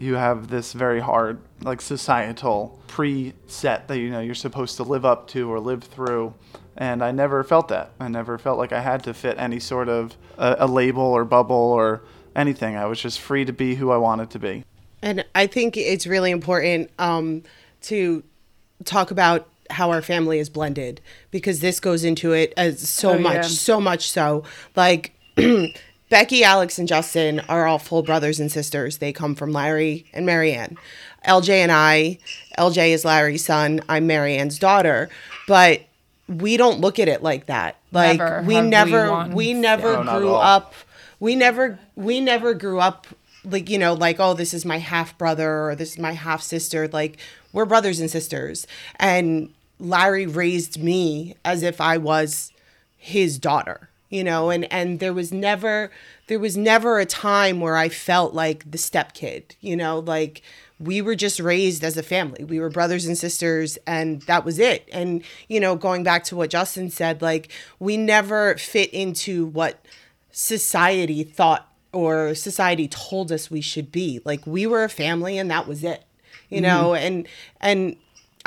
[0.00, 5.04] you have this very hard like societal preset that you know you're supposed to live
[5.04, 6.34] up to or live through
[6.78, 9.88] and i never felt that i never felt like i had to fit any sort
[9.88, 12.00] of a, a label or bubble or
[12.34, 14.64] anything i was just free to be who i wanted to be
[15.02, 17.42] And I think it's really important um,
[17.82, 18.22] to
[18.84, 23.18] talk about how our family is blended because this goes into it as so Oh,
[23.18, 23.42] much, yeah.
[23.42, 24.42] so much so.
[24.74, 25.12] Like
[26.10, 28.98] Becky, Alex, and Justin are all full brothers and sisters.
[28.98, 30.76] They come from Larry and Marianne.
[31.26, 32.18] LJ and I,
[32.58, 33.80] LJ is Larry's son.
[33.88, 35.10] I'm Marianne's daughter.
[35.46, 35.82] But
[36.28, 37.76] we don't look at it like that.
[37.90, 40.42] Like Never we have we never, we never No, not at grew all.
[40.42, 40.74] up
[41.20, 43.06] we never we never grew up
[43.44, 46.42] like you know like oh this is my half brother or this is my half
[46.42, 46.86] sister.
[46.88, 47.18] Like
[47.52, 48.66] we're brothers and sisters.
[48.96, 52.52] And larry raised me as if i was
[52.96, 54.50] his daughter you know?
[54.50, 55.90] And and there was never
[56.26, 59.98] there was never a time where i felt like the step kid you know?
[60.00, 60.42] Like
[60.80, 62.44] we were just raised as a family.
[62.44, 64.88] We were brothers and sisters and that was it.
[64.92, 69.84] And you know going back to what justin said like we never fit into what
[70.30, 74.20] society thought or society told us we should be.
[74.24, 76.04] Like we were a family and that was it
[76.48, 76.66] you mm-hmm.
[76.66, 76.94] know?
[76.94, 77.28] And
[77.60, 77.96] and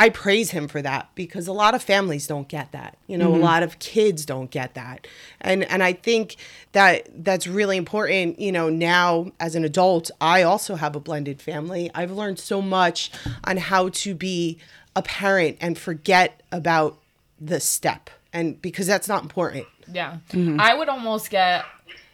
[0.01, 2.97] i praise him for that because a lot of families don't get that.
[3.05, 3.43] You know a mm-hmm.
[3.43, 5.05] lot of kids don't get that.
[5.39, 6.37] And and i think
[6.71, 11.41] that that's really important you know now as an adult i also have a blended
[11.41, 11.91] family.
[11.93, 13.11] I've learned so much
[13.43, 14.57] on how to be
[14.95, 16.97] a parent and forget about
[17.39, 19.65] the step and because that's not important.
[19.91, 20.17] Yeah.
[20.31, 20.59] Mm-hmm.
[20.59, 21.65] I would almost get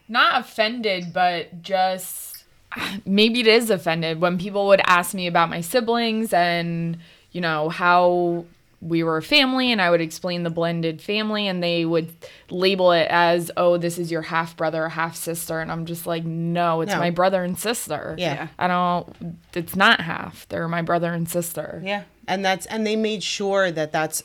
[0.07, 2.43] not offended, but just
[3.05, 6.97] maybe it is offended when people would ask me about my siblings and,
[7.37, 8.45] you know, how
[8.81, 12.09] we were a family and I would explain the blended family and they would
[12.49, 15.59] label it as, oh, this is your half brother half sister.
[15.59, 16.97] And I'm just like, no, it's No.
[16.99, 18.15] my brother and sister.
[18.17, 18.47] Yeah.
[18.57, 20.47] I don't, it's not half.
[20.49, 21.79] They're my brother and sister.
[21.85, 22.03] Yeah.
[22.27, 24.23] And that's and they made sure that that's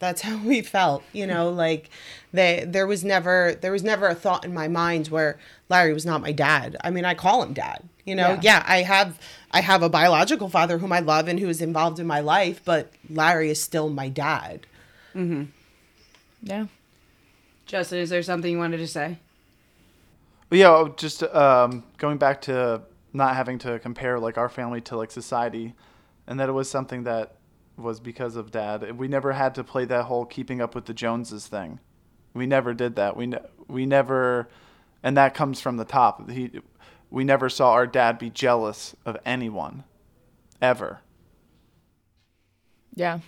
[0.00, 1.90] that's how we felt, you know, like
[2.32, 6.06] they there was never there was never a thought in my mind where Larry was
[6.06, 6.76] not my dad.
[6.82, 7.82] I mean, I call him dad.
[8.04, 8.40] You know, Yeah.
[8.42, 9.18] yeah, I have
[9.52, 12.62] I have a biological father whom I love and who is involved in my life,
[12.64, 14.66] but Larry is still my dad.
[15.12, 15.44] Hmm.
[16.42, 16.66] Yeah.
[17.66, 19.18] Justin, is there something you wanted to say?
[20.50, 24.96] Yeah, oh, just um, going back to not having to compare like our family to
[24.96, 25.74] like society,
[26.26, 27.36] and that it was something that
[27.76, 28.98] was because of dad.
[28.98, 31.78] We never had to play that whole keeping up with the Joneses thing.
[32.34, 33.16] We never did that.
[33.16, 33.38] We ne-
[33.68, 34.48] we never,
[35.02, 36.30] and that comes from the top.
[36.30, 36.50] He,
[37.12, 39.84] we never saw our dad be jealous of anyone,
[40.62, 41.00] ever.
[42.94, 43.20] Yeah.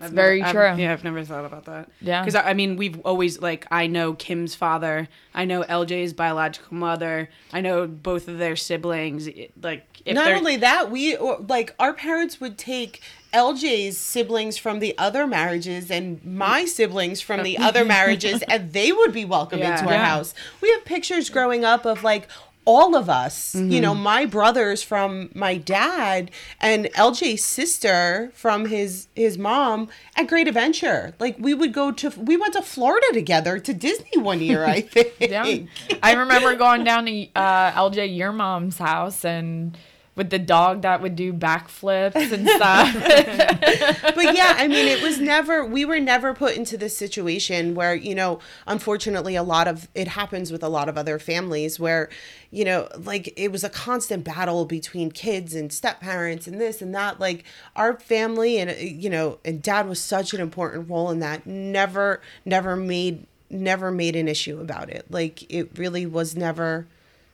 [0.00, 0.66] I've very never, true.
[0.66, 1.88] I've, yeah, I've never thought about that.
[2.00, 2.22] Yeah.
[2.22, 6.76] because I, I mean, we've always like I know Kim's father, I know LJ's biological
[6.76, 9.28] mother, I know both of their siblings.
[9.60, 13.02] Like, if Not only that, we or, like our parents would take
[13.36, 18.90] LJ's siblings from the other marriages and my siblings from the other marriages, and they
[18.92, 19.72] would be welcome Yeah.
[19.78, 20.04] into our Yeah.
[20.06, 20.32] house.
[20.62, 22.28] We have pictures growing up of like
[22.68, 29.06] all of us, you know, my brothers from my dad and LJ's sister from his
[29.14, 31.14] his mom at Great Adventure.
[31.20, 34.80] Like we would go to we went to Florida together to Disney one year, I
[34.94, 35.12] think.
[35.20, 35.46] Yeah.
[36.02, 39.78] I remember going down to uh, LJ, your mom's house, and
[40.16, 42.94] with the dog that would do backflips and stuff.
[44.14, 47.94] but yeah, I mean, it was never, we were never put into this situation where,
[47.94, 52.08] you know, unfortunately, a lot of it happens with a lot of other families where,
[52.50, 56.80] you know, like it was a constant battle between kids and step parents and this
[56.80, 57.20] and that.
[57.20, 57.44] Like
[57.76, 62.22] our family and, you know, and dad was such an important role in that, never,
[62.46, 65.04] never made, never made an issue about it.
[65.10, 66.86] Like it really was never,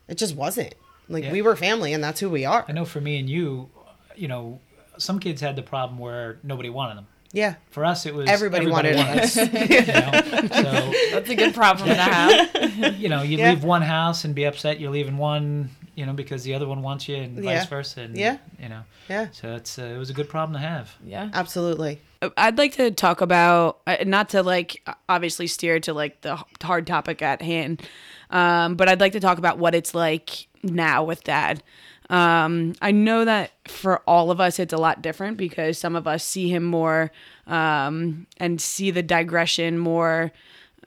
[0.08, 0.74] it just wasn't.
[1.12, 1.32] Like Yeah.
[1.32, 2.64] we were family and that's who we are.
[2.68, 3.68] I know for me and you,
[4.16, 4.60] you know,
[4.98, 7.06] some kids had the problem where nobody wanted them.
[7.34, 7.54] Yeah.
[7.70, 9.36] For us, it was Everybody wanted us.
[9.36, 10.92] you know?
[11.12, 12.96] That's a good problem to have.
[12.98, 13.50] You know, you Yeah.
[13.50, 16.82] leave one house and be upset you're leaving one, you know, because the other one
[16.82, 17.58] wants you, and Yeah.
[17.60, 18.02] vice versa.
[18.02, 18.36] And, Yeah.
[18.60, 18.82] You know.
[19.08, 19.28] Yeah.
[19.32, 20.94] So it's uh, it was a good problem to have.
[21.04, 21.30] Yeah.
[21.32, 22.00] Absolutely.
[22.36, 26.86] I'd like to talk about uh, not to like obviously steer to like the hard
[26.86, 27.82] topic at hand,
[28.30, 31.62] um, but I'd like to talk about what it's like now with dad.
[32.10, 36.06] Um, I know that for all of us, it's a lot different because some of
[36.06, 37.10] us see him more
[37.46, 40.32] um, and see the digression more.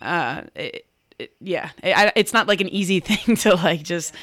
[0.01, 0.85] Uh, it,
[1.17, 4.13] it, yeah, I, it's not like an easy thing to like just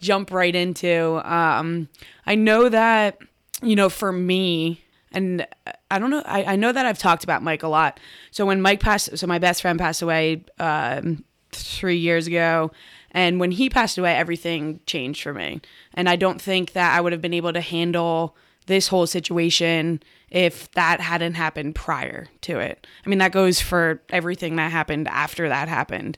[0.00, 1.20] jump right into.
[1.30, 1.88] Um,
[2.26, 3.18] I know that
[3.62, 5.46] you know for me and
[5.90, 6.22] I don't know.
[6.24, 7.98] I, I know that I've talked about Mike a lot.
[8.30, 12.70] So when Mike passed, so my best friend passed away um, three years ago,
[13.12, 15.60] and when he passed away, everything changed for me.
[15.94, 20.02] And I don't think that I would have been able to handle this whole situation
[20.30, 22.86] if that hadn't happened prior to it.
[23.04, 26.16] I mean, that goes for everything that happened after that happened.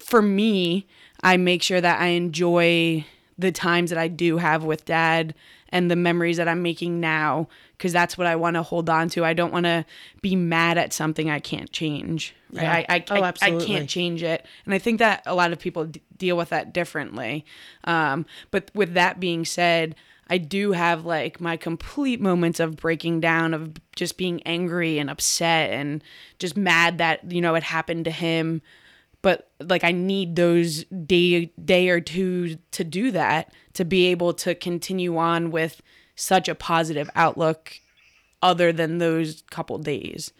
[0.00, 0.88] For me,
[1.22, 3.06] I make sure that I enjoy
[3.38, 5.34] the times that I do have with dad
[5.72, 9.08] and the memories that I'm making now because that's what I want to hold on
[9.10, 9.24] to.
[9.24, 9.84] I don't want to
[10.20, 12.34] be mad at something I can't change.
[12.52, 12.62] Right?
[12.62, 12.72] Yeah.
[12.88, 14.46] I, I, Oh, I, I can't change it.
[14.66, 17.44] And I think that a lot of people d- deal with that differently.
[17.84, 19.96] Um, but with that being said,
[20.28, 25.10] I do have like my complete moments of breaking down, of just being angry and
[25.10, 26.04] upset and
[26.38, 28.62] just mad that, you know, it happened to him
[29.22, 34.34] but like I need those day day or two to do that to be able
[34.34, 35.80] to continue on with
[36.14, 37.80] such a positive outlook
[38.42, 40.32] other than those couple days.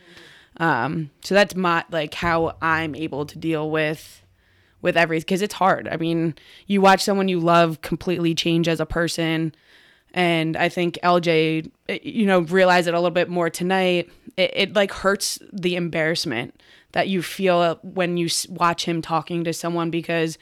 [0.59, 4.23] Um, so that's my like how I'm able to deal with
[4.83, 5.89] with everything because it's hard.
[5.89, 6.35] I mean,
[6.67, 9.55] you watch someone you love completely change as a person,
[10.13, 14.11] and I think LJ, eh, you know, realized it a little bit more tonight.
[14.37, 16.61] It, it like hurts the embarrassment
[16.93, 20.37] that you feel when you watch him talking to someone because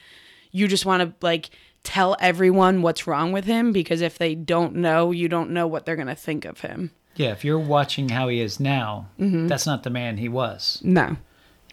[0.51, 1.49] you just want to like
[1.83, 5.85] tell everyone what's wrong with him because if they don't know, you don't know what
[5.85, 6.91] they're gonna think of him.
[7.15, 9.47] Yeah, if you're watching how he is now, Mm-hmm.
[9.47, 10.79] that's not the man he was.
[10.83, 11.17] No.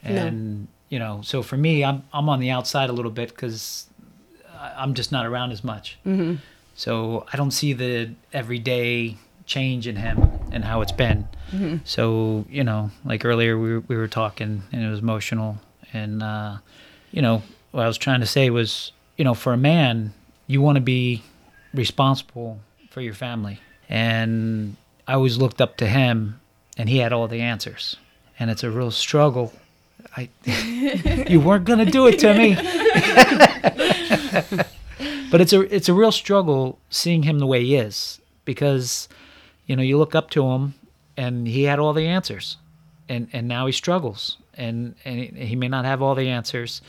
[0.02, 3.88] And you know, so for me, I'm I'm on the outside a little bit because
[4.76, 5.98] I'm just not around as much.
[6.06, 6.36] Mm-hmm.
[6.78, 11.26] So I don't see the everyday change in him and how it's been.
[11.84, 15.58] So you know, like earlier we were, we were talking and it was emotional,
[15.92, 16.58] and uh,
[17.10, 20.14] you know what I was trying to say was, you know, for a man,
[20.46, 21.24] you want to be
[21.74, 22.60] responsible
[22.90, 24.76] for your family, and
[25.08, 26.40] I always looked up to him,
[26.76, 27.96] and he had all the answers,
[28.38, 29.52] and it's a real struggle
[30.16, 30.28] I,
[31.28, 32.56] you weren't gonna do it to me.
[35.30, 39.08] but it's a it's a real struggle seeing him the way he is because,
[39.66, 40.74] you know, you look up to him
[41.16, 42.56] and he had all the answers,
[43.08, 46.82] and and now he struggles and and he- may not have all the answers,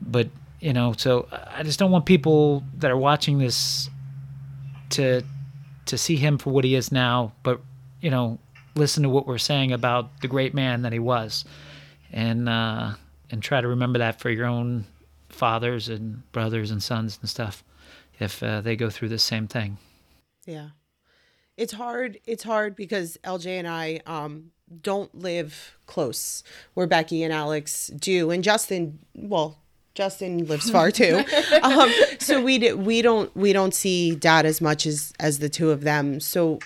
[0.00, 0.28] but
[0.60, 3.90] you know, so I just don't want people that are watching this
[4.90, 5.22] to
[5.86, 7.60] to see him for what he is now, but
[8.00, 8.38] you know,
[8.74, 11.44] listen to what we're saying about the great man that he was
[12.12, 12.94] and uh,
[13.30, 14.86] and try to remember that for your own
[15.36, 17.62] fathers and brothers and sons and stuff
[18.18, 19.78] if uh, they go through the same thing.
[20.46, 20.70] Yeah.
[21.56, 22.18] It's hard.
[22.26, 26.42] It's hard because LJ and I um don't live close
[26.74, 28.30] where Becky and Alex do.
[28.30, 29.58] And Justin, well,
[29.94, 31.24] Justin lives far too.
[31.62, 35.48] um, so we do, we don't we don't see dad as much as as the
[35.48, 36.20] two of them.
[36.20, 36.58] So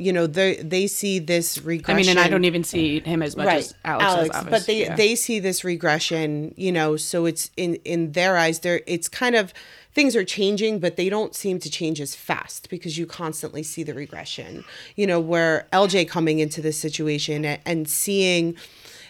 [0.00, 1.94] you know they they see this regression.
[1.96, 4.50] I mean, and I don't even see him as much as Alex, does, obviously.
[4.50, 4.96] but they Yeah.
[4.96, 6.96] they see this regression, you know.
[6.96, 9.52] So it's in in their eyes, they're it's kind of
[9.92, 13.82] things are changing, but they don't seem to change as fast because you constantly see
[13.82, 14.64] the regression.
[14.96, 18.54] You know, where LJ coming into this situation and, and seeing,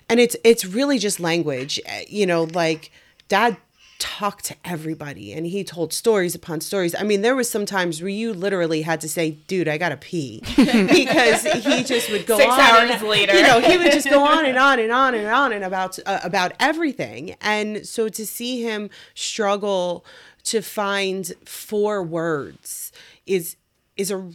[0.08, 1.78] and it's it's really just language.
[1.86, 2.90] eh, You know, like
[3.28, 3.56] dad
[4.00, 6.94] talked to everybody and he told stories upon stories.
[6.94, 9.96] I mean, there was some times where you literally had to say, dude, I gotta
[9.96, 10.40] pee.
[10.56, 13.36] because he just would go Six on hours and- later.
[13.36, 15.98] You know, he would just go on and on and on and on and about
[16.04, 17.36] uh, about everything.
[17.40, 20.04] And so to see him struggle
[20.44, 22.90] to find four words
[23.26, 23.56] is
[23.96, 24.28] is a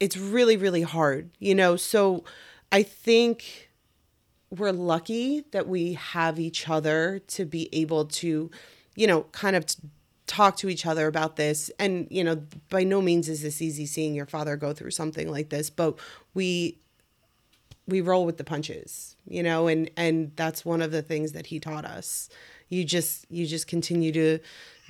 [0.00, 1.76] it's really really hard, you know.
[1.76, 2.24] So
[2.72, 3.70] I think
[4.50, 8.50] we're lucky that we have each other to be able to,
[8.94, 9.66] you know, kind of
[10.26, 11.70] talk to each other about this.
[11.78, 15.30] And, you know, by no means is this easy seeing your father go through something
[15.30, 15.98] like this, but
[16.32, 16.78] we
[17.86, 21.46] we roll with the punches, you know, and and that's one of the things that
[21.46, 22.28] he taught us.
[22.68, 24.38] You just you just continue to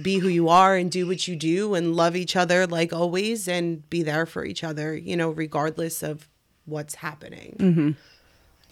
[0.01, 3.47] be who you are and do what you do and love each other like always
[3.47, 6.29] and be there for each other, you know, regardless of
[6.67, 7.97] what's happening.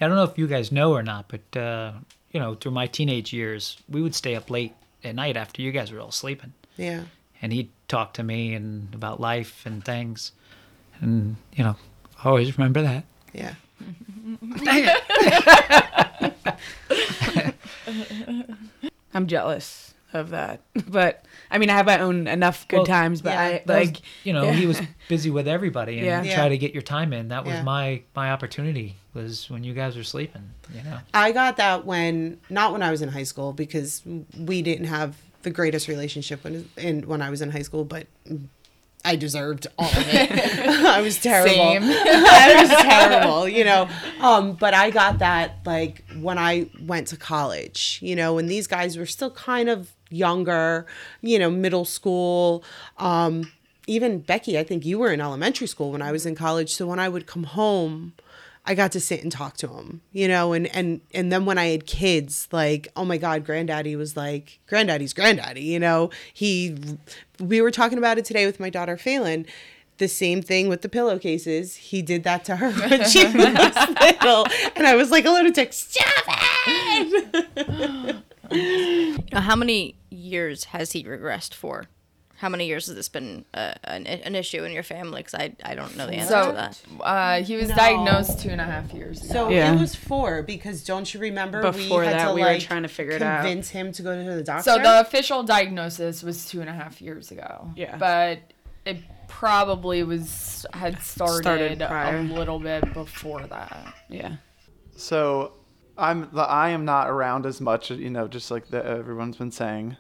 [0.00, 1.92] I don't know if you guys know or not, but uh,
[2.30, 4.74] you know, through my teenage years, we would stay up late
[5.04, 7.04] at night after you guys were all sleeping, Yeah.
[7.40, 10.32] and he'd talk to me and about life and things,
[11.00, 11.76] and you know,
[12.24, 13.04] I always remember that.
[13.32, 13.54] Yeah.
[19.14, 20.60] I'm jealous of that.
[20.88, 23.78] But I mean, I have my own enough good Well, times, but yeah, I That
[23.80, 26.34] was- like you know, he was busy with everybody, and Yeah.
[26.34, 27.28] try to get your time in.
[27.28, 27.62] That was Yeah.
[27.62, 30.50] my my opportunity was when you guys were sleeping.
[30.74, 34.02] You know, I got that when not when I was in high school because
[34.38, 38.06] we didn't have the greatest relationship when in when I was in high school, but
[39.04, 40.30] I deserved all of it.
[40.86, 41.52] I was terrible.
[41.54, 41.82] Same.
[41.84, 43.88] I was terrible, you know.
[44.20, 48.66] Um, but I got that like when I went to college, you know, when these
[48.68, 50.86] guys were still kind of younger,
[51.20, 52.62] you know, middle school.
[52.98, 53.50] Um,
[53.86, 56.72] even Becky, I think you were in elementary school when I was in college.
[56.72, 58.12] So when I would come home,
[58.64, 61.58] I got to sit and talk to him, you know, and and and then when
[61.58, 66.10] I had kids, like, oh my God, granddaddy was like, granddaddy's granddaddy, you know.
[66.32, 66.78] He,
[67.40, 69.46] we were talking about it today with my daughter Phelan.
[69.98, 71.76] The same thing with the pillowcases.
[71.76, 74.46] He did that to her when she was little,
[74.76, 75.72] and I was like a lunatic.
[75.72, 76.24] Stop
[76.68, 78.16] it!
[79.32, 81.84] How many years has he regressed for?
[82.36, 85.20] How many years has this been uh, an, an issue in your family?
[85.22, 86.82] Because I, I don't know the answer to So that.
[87.00, 89.32] uh, he was diagnosed two and a half years ago.
[89.32, 89.72] So Yeah.
[89.72, 92.82] it was four because don't you remember Before we had that, to we were trying
[92.82, 93.42] to figure it out.
[93.44, 94.64] convince him to go to the doctor.
[94.64, 97.70] So the official diagnosis was two and a half years ago.
[97.76, 97.96] Yeah.
[97.96, 98.40] But
[98.84, 98.98] it
[99.28, 103.94] probably was had started, Started a little bit before that.
[104.08, 104.36] yeah.
[104.96, 105.52] So
[105.96, 109.52] I'm the I am not around as much, you know, just like the, everyone's been
[109.52, 109.96] saying.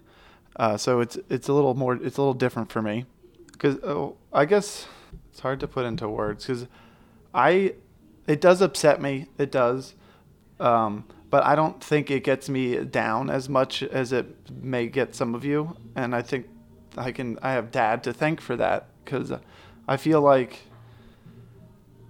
[0.56, 3.06] Uh, so it's it's a little more it's a little different for me.
[3.52, 4.86] Because oh, I guess
[5.30, 6.66] it's hard to put into words because
[7.34, 7.74] I
[8.26, 9.94] it does upset me it does,
[10.60, 15.14] um, but I don't think it gets me down as much as it may get
[15.14, 16.46] some of you, and I think
[16.96, 19.32] I can I have Dad to thank for that because
[19.88, 20.66] I feel like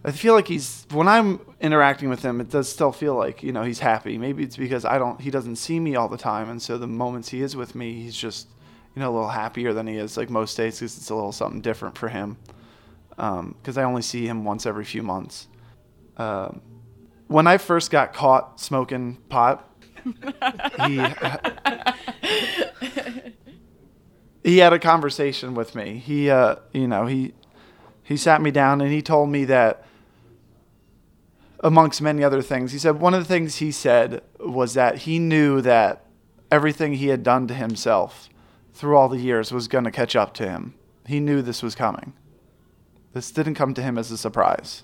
[0.04, 3.52] I feel like he's when I'm interacting with him, it does still feel like you
[3.52, 4.18] know he's happy.
[4.18, 6.88] Maybe it's because I don't he doesn't see me all the time, and so the
[6.88, 8.48] moments he is with me, he's just
[8.96, 11.30] you know a little happier than he is like most days because it's a little
[11.30, 12.36] something different for him.
[13.10, 15.46] Because I only see him once every few months.
[16.16, 16.62] Um,
[17.28, 19.70] when I first got caught smoking pot,
[20.86, 21.00] he
[24.42, 25.98] he had a conversation with me.
[25.98, 27.34] He uh, you know he
[28.02, 29.84] he sat me down and he told me that
[31.62, 32.72] amongst many other things.
[32.72, 36.06] He said one of the things he said was that he knew that
[36.50, 38.28] everything he had done to himself
[38.74, 40.74] through all the years was going to catch up to him.
[41.06, 42.14] He knew this was coming.
[43.12, 44.82] This didn't come to him as a surprise.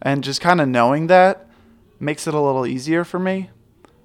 [0.00, 1.48] And just kind of knowing that
[1.98, 3.50] makes it a little easier for me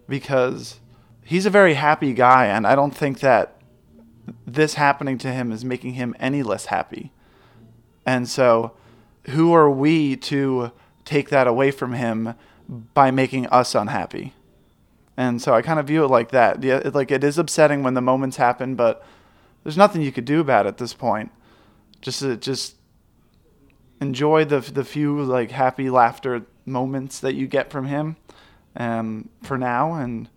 [0.07, 0.79] because
[1.23, 3.61] he's a very happy guy and i don't think that
[4.45, 7.11] this happening to him is making him any less happy.
[8.05, 8.73] And so,
[9.29, 10.71] who are we to
[11.05, 12.35] take that away from him
[12.93, 14.33] by making us unhappy?
[15.15, 16.63] And so I kind of view it like that.
[16.63, 19.05] Yeah, it, like it is upsetting when the moments happen, but
[19.63, 21.31] there's nothing you could do about it at this point.
[22.01, 22.75] Just to, just
[24.01, 28.17] enjoy the the few like happy laughter moments that you get from him,
[28.75, 30.29] um, for now, and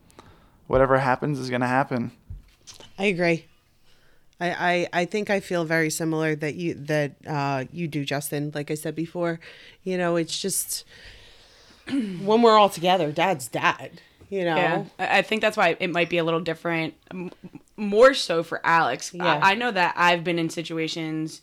[0.67, 2.12] whatever happens is gonna happen.
[2.99, 3.47] I agree.
[4.41, 8.53] I, I, I think I feel very similar that you that uh, you do, Justin.
[8.55, 9.41] Like I said before,
[9.82, 10.84] you know, it's just
[11.91, 14.01] when we're all together, Dad's dad.
[14.28, 16.95] You know, Yeah, I think that's why it might be a little different,
[17.76, 19.14] more so for Alex.
[19.14, 19.24] Yeah.
[19.24, 21.43] I, I know that I've been in situations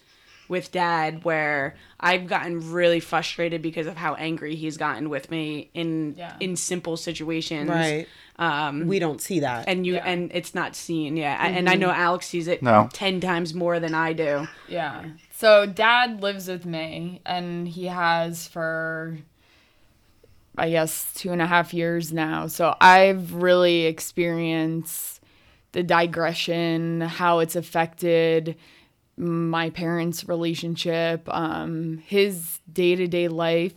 [0.50, 5.70] with Dad where I've gotten really frustrated because of how angry he's gotten with me
[5.74, 6.36] in Yeah.
[6.40, 7.70] in simple situations.
[7.70, 8.08] right?
[8.38, 9.66] Um, We don't see that.
[9.68, 10.04] and you Yeah.
[10.06, 11.16] and it's not seen.
[11.18, 12.90] Yeah, I and I know Alex sees it No.
[12.92, 14.48] ten times more than I do.
[14.68, 15.04] Yeah.
[15.32, 19.18] So dad lives with me and he has for
[20.58, 22.46] I guess two and a half years now.
[22.48, 25.20] So I've really experienced
[25.72, 28.56] the digression, how it's affected
[29.18, 33.76] my parents' relationship, um, his day to day life.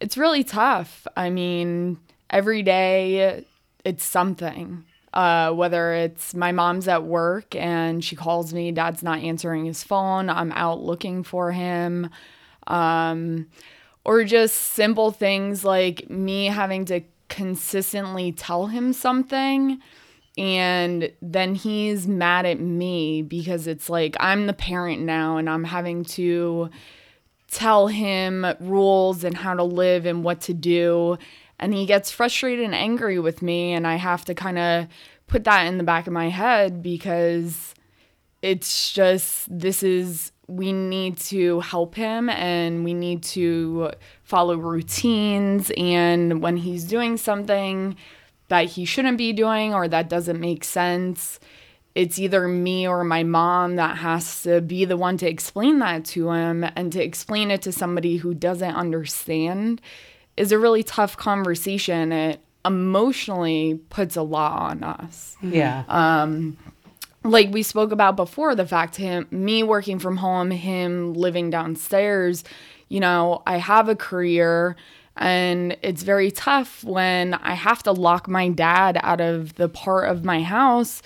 [0.00, 1.06] It's really tough.
[1.16, 1.98] I mean,
[2.30, 3.44] every day
[3.84, 4.84] it's something.
[5.12, 9.84] Uh, whether it's my mom's at work and she calls me, dad's not answering his
[9.84, 12.10] phone, I'm out looking for him.
[12.66, 13.46] Um,
[14.04, 19.80] or just simple things like me having to consistently tell him something
[20.36, 25.64] and then he's mad at me because it's like I'm the parent now and I'm
[25.64, 26.70] having to
[27.50, 31.18] tell him rules and how to live and what to do.
[31.60, 33.72] And he gets frustrated and angry with me.
[33.72, 34.88] And I have to kind of
[35.28, 37.74] put that in the back of my head because
[38.42, 43.92] it's just this is we need to help him and we need to
[44.24, 45.70] follow routines.
[45.76, 47.96] And when he's doing something
[48.48, 51.40] that he shouldn't be doing or that doesn't make sense.
[51.94, 56.04] It's either me or my mom that has to be the one to explain that
[56.06, 59.80] to him and to explain it to somebody who doesn't understand
[60.36, 62.10] is a really tough conversation.
[62.12, 65.36] It emotionally puts a lot on us.
[65.40, 65.84] Yeah.
[65.88, 66.56] Um
[67.24, 72.44] like we spoke about before the fact him me working from home him living downstairs
[72.88, 74.76] you know i have a career
[75.16, 80.08] and it's very tough when i have to lock my dad out of the part
[80.08, 81.02] of my house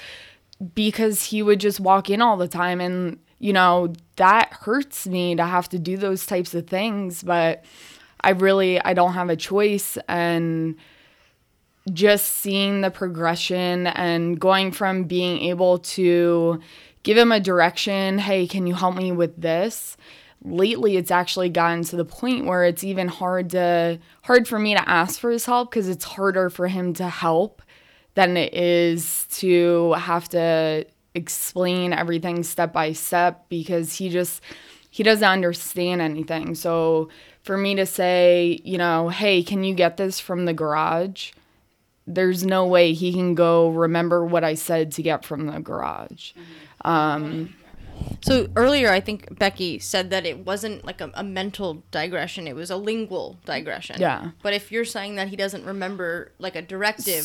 [0.75, 2.81] because he would just walk in all the time.
[2.81, 7.65] And you know that hurts me to have to do those types of things but
[8.21, 9.97] i really i don't have a choice.
[10.09, 10.77] And
[11.93, 16.61] just seeing the progression and going from being able to
[17.03, 19.97] give him a direction hey can you help me with this
[20.45, 24.75] lately it's actually gotten to the point where it's even hard to hard for me
[24.75, 27.63] to ask for his help because it's harder for him to help
[28.15, 34.41] than it is to have to explain everything step by step because he just
[34.91, 36.55] he doesn't understand anything.
[36.55, 37.09] So
[37.43, 41.33] for me to say you know hey can you get this from the garage?
[42.09, 46.33] there's no way he can go remember what I said to get from the garage.
[46.33, 46.91] Mm-hmm.
[46.91, 47.55] Um,
[48.21, 52.55] So earlier, I think Becky said that it wasn't like a, a mental digression; it
[52.55, 54.01] was a lingual digression.
[54.01, 54.31] Yeah.
[54.43, 57.25] But if you're saying that he doesn't remember like a directive,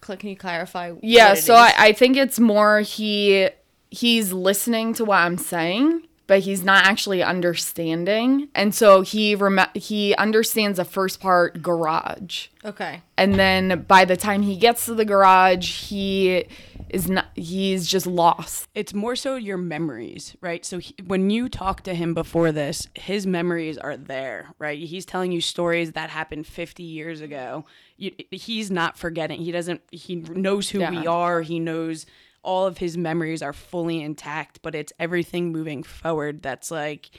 [0.00, 0.94] can you clarify?
[1.02, 1.54] Yeah, so?
[1.54, 3.48] I, I think it's more he
[3.90, 8.46] he's listening to what I'm saying, but he's not actually understanding.
[8.54, 12.46] And so he rem- he understands the first part garage.
[12.64, 13.02] okay.
[13.16, 16.44] And then by the time he gets to the garage, he
[16.88, 18.68] is not he's just lost.
[18.76, 20.64] It's more so your memories, right?
[20.64, 24.78] So he, when you talk to him before this, his memories are there, right?
[24.78, 27.64] He's telling you stories that happened 50 years ago.
[27.96, 29.40] You, he's not forgetting.
[29.40, 29.80] He doesn't.
[29.90, 31.42] He knows who we are.
[31.42, 32.06] He knows
[32.42, 34.60] all of his memories are fully intact.
[34.62, 37.10] But it's everything moving forward that's like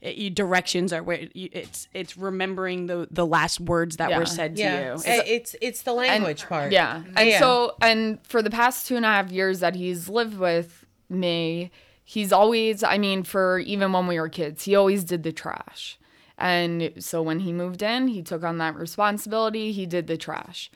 [0.00, 4.18] it, you, directions are where you, it's it's remembering the the last words that Yeah.
[4.18, 4.94] were said to Yeah.
[4.94, 5.02] you.
[5.04, 6.72] Eh, It's it's the language part.
[6.72, 7.02] Yeah.
[7.16, 7.38] And Yeah.
[7.40, 11.70] so, and for the past two and a half years that he's lived with me,
[12.04, 15.98] he's always, I mean, for even when we were kids, he always did the trash.
[16.38, 19.72] And so when he moved in, he took on that responsibility.
[19.72, 20.70] He did the trash.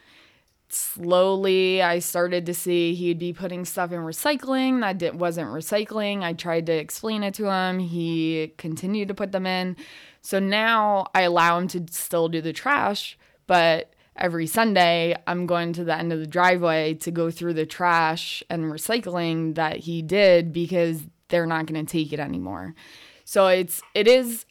[0.75, 6.25] Slowly, I started to see he'd be putting stuff in recycling that did, wasn't recycling.
[6.25, 7.79] I tried to explain it to him.
[7.79, 9.77] He continued to put them in.
[10.21, 13.17] So now I allow him to still do the trash,
[13.47, 17.67] but every Sunday I'm going to the end of the driveway to go through the
[17.67, 22.75] trash and recycling that he did because they're not going to take it anymore.
[23.25, 24.45] So it's it is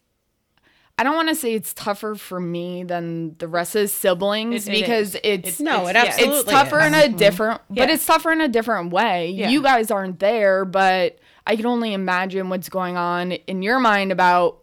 [0.96, 4.68] I don't want to say it's tougher for me than the rest of his siblings
[4.68, 5.20] It- it because is.
[5.24, 6.86] it's, No, it absolutely it's tougher is.
[6.86, 7.16] in a mm-hmm.
[7.16, 7.94] different but Yeah.
[7.94, 9.30] it's tougher in a different way.
[9.30, 9.48] Yeah.
[9.48, 14.12] You guys aren't there, but I can only imagine what's going on in your mind
[14.12, 14.58] about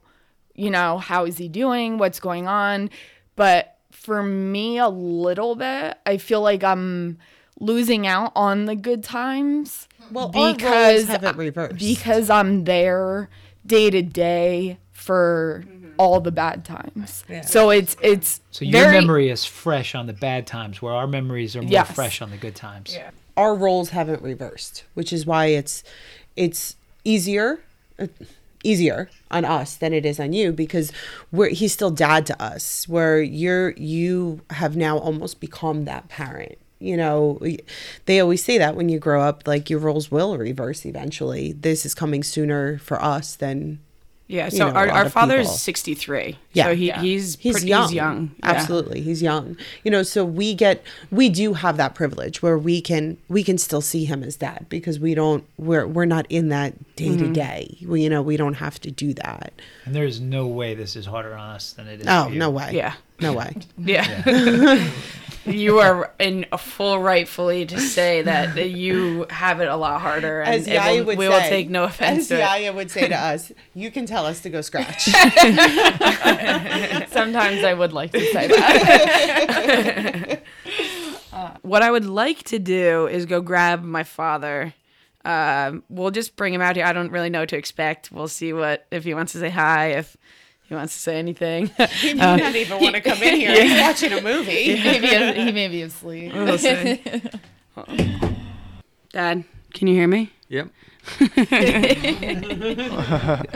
[0.54, 1.98] you know, how is he doing?
[1.98, 2.90] What's going on?
[3.36, 7.18] But for me a little bit, I feel like I'm
[7.60, 11.80] losing out on the good times Well, because have it reversed.
[11.80, 13.30] because I'm there
[13.66, 15.81] day to day for mm-hmm.
[15.98, 17.24] All the bad times.
[17.44, 21.08] So it's it's So your very, memory is fresh on the bad times, where our
[21.08, 21.92] memories are more Yes.
[21.92, 22.98] fresh on the good times.
[23.38, 25.84] our roles haven't reversed, which is why it's
[26.36, 27.60] it's easier
[28.00, 28.08] uh,
[28.64, 30.92] easier on us than it is on you because
[31.32, 36.56] we're he's still dad to us where you're you have now almost become that parent
[36.80, 37.40] you know
[38.06, 41.88] they always say that when you grow up like your roles will reverse eventually this
[41.88, 43.80] is coming sooner for us than
[44.32, 44.46] Yeah.
[44.46, 45.58] you So know, our, our of father's people.
[45.58, 46.38] 63.
[46.54, 46.66] Yeah.
[46.66, 47.02] So he, Yeah.
[47.02, 47.84] he's he's pretty, young.
[47.88, 48.32] He's young.
[48.40, 48.50] Yeah.
[48.52, 49.58] Absolutely, he's young.
[49.84, 53.58] You know, so we get we do have that privilege where we can we can
[53.58, 57.32] still see him as dad because we don't we're we're not in that day to
[57.32, 57.78] day.
[57.86, 59.54] We you know we don't have to do that.
[59.86, 62.08] And there is no way this is harder on us than it is.
[62.10, 62.40] Oh for you.
[62.40, 62.72] no way.
[62.74, 62.94] Yeah.
[63.20, 63.56] No way.
[63.78, 64.88] Yeah.
[65.46, 70.42] you are in a full rightfully to say that you have it a lot harder,
[70.42, 72.40] and As Yaya will- would we say, will take no offense As.
[72.40, 75.04] Yaya would say to us, you can tell us to go scratch.
[77.12, 80.42] sometimes I would like to say that.
[81.64, 84.74] What I would like to do is go grab my father.
[85.24, 86.86] Um, we'll just bring him out here.
[86.86, 88.12] I don't really know what to expect.
[88.12, 90.18] We'll see what if he wants to say hi, if
[90.72, 91.68] he wants to say anything.
[92.00, 93.52] he may not even want to come in here.
[93.62, 94.82] He's watching a movie.
[94.82, 96.34] Maybe he may be asleep.
[96.34, 97.04] we'll see.
[99.12, 99.44] Dad,
[99.74, 100.32] can you hear me?
[100.48, 100.70] Yep.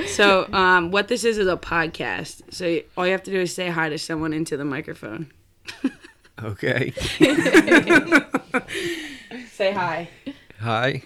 [0.08, 2.42] So, um, what this is is a podcast.
[2.54, 5.32] So all you have to do is say hi to someone into the microphone.
[6.44, 6.92] Okay.
[9.54, 10.10] Say hi.
[10.60, 11.02] Hi.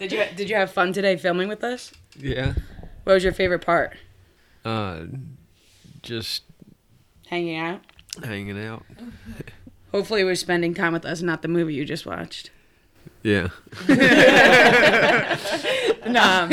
[0.00, 1.92] Did you did you have fun today filming with us?
[2.18, 2.54] Yeah.
[3.10, 3.96] What was your favorite part?
[4.64, 5.00] Uh,
[6.00, 6.44] just
[7.26, 7.80] Hanging out.
[8.22, 8.84] hanging out.
[9.90, 12.52] Hopefully, we're spending time with us, not the movie you just watched.
[13.24, 13.48] Yeah.
[16.02, 16.50] Um,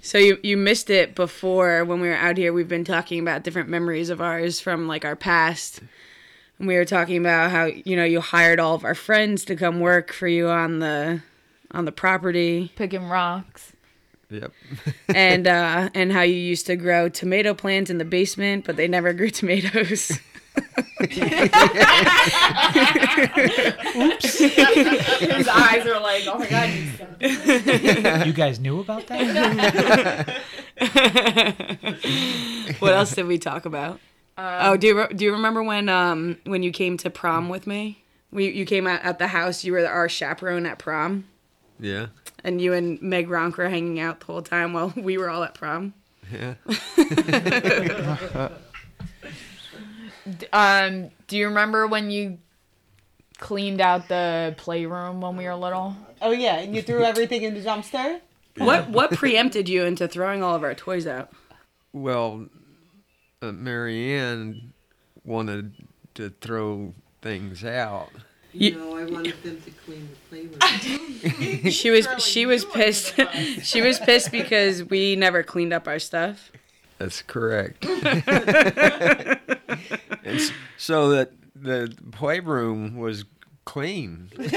[0.00, 2.52] so you you missed it before when we were out here.
[2.52, 5.80] We've been talking about different memories of ours from like our past.
[6.58, 9.56] And we were talking about how you know you hired all of our friends to
[9.56, 11.22] come work for you on the
[11.72, 13.72] on the property, Picking rocks.
[14.30, 14.52] Yep.
[15.08, 18.88] and uh, and how you used to grow tomato plants in the basement, but they
[18.88, 20.18] never grew tomatoes.
[21.02, 21.18] Oops.
[24.38, 26.86] His eyes are like, oh my god, you
[28.26, 30.40] You guys knew about that?
[32.78, 34.00] what else did we talk about?
[34.38, 37.66] oh, do you re- do you remember when um when you came to prom with
[37.66, 38.04] me?
[38.30, 39.64] We you came out at the house.
[39.64, 41.26] You were our chaperone at prom,
[41.80, 42.06] Yeah.
[42.44, 45.42] and you and Meg Ronk were hanging out the whole time while we were all
[45.42, 45.94] at prom.
[46.32, 46.54] Yeah.
[50.52, 52.38] Um, do you remember when you
[53.38, 55.96] cleaned out the playroom when we were little?
[56.20, 58.20] Oh yeah, and you threw everything in the dumpster.
[58.58, 61.30] What what preempted you into throwing all of our toys out?
[61.92, 62.46] Well,
[63.42, 64.72] uh, Marianne
[65.24, 65.72] wanted
[66.14, 68.10] to throw things out.
[68.52, 70.58] No, I wanted them to clean the playroom.
[71.70, 73.14] She was she was pissed.
[73.62, 76.50] she was pissed because we never cleaned up our stuff.
[76.98, 77.84] That's correct.
[80.76, 83.24] so that the playroom was
[83.70, 84.28] clean.
[84.36, 84.50] Job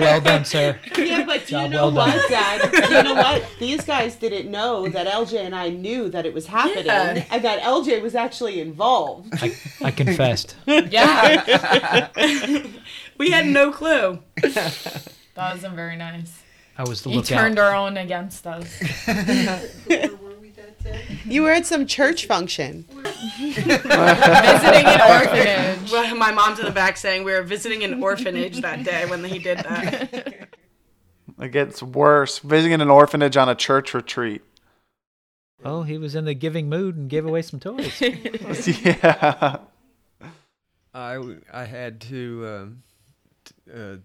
[0.00, 0.78] well done, sir.
[0.96, 2.16] Yeah, but do you know well done.
[2.18, 2.72] what, Dad?
[2.72, 3.44] Do you know what?
[3.58, 7.24] These guys didn't know that LJ and I knew that it was happening, Yeah.
[7.30, 9.34] and that LJ was actually involved.
[9.42, 10.56] I, I confessed.
[10.66, 12.08] Yeah,
[13.18, 14.20] We had no clue.
[14.40, 15.02] that
[15.36, 16.42] wasn't very nice.
[16.78, 17.38] I was the You lookout.
[17.38, 18.66] turned our own against us.
[21.24, 22.84] You were at some church function.
[22.92, 25.92] Visiting an orphanage.
[25.92, 29.24] Well, My mom's in the back saying we were visiting an orphanage that day when
[29.24, 30.48] he did that.
[31.40, 32.38] It gets worse.
[32.40, 34.42] Visiting an orphanage on a church retreat.
[35.64, 37.98] Oh, he was in the giving mood and gave away some toys.
[38.84, 39.56] yeah.
[40.92, 42.82] I, I had to, um,
[43.44, 43.96] t- uh,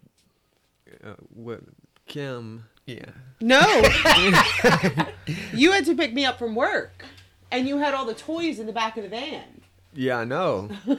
[1.04, 1.62] uh, what,
[2.08, 3.06] Kim, yeah.
[3.42, 3.60] No,
[5.54, 7.06] you had to pick me up from work,
[7.52, 9.62] and you had all the toys in the back of the van.
[9.94, 10.70] Yeah, I know.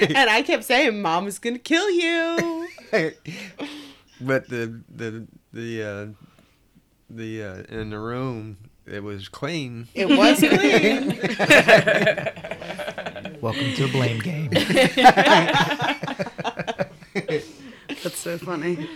[0.00, 2.68] And I kept saying, "Mom is gonna kill you."
[4.20, 6.06] but the, the, the, uh,
[7.10, 9.88] the, uh, in the room, it was clean.
[9.94, 11.18] It was clean.
[13.42, 14.50] Welcome to a blame game.
[18.02, 18.88] That's so funny.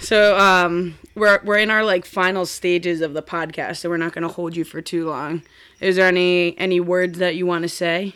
[0.00, 4.12] So um, we're we're in our like final stages of the podcast, so we're not
[4.12, 5.42] going to hold you for too long.
[5.80, 8.14] Is there any any words that you want to say?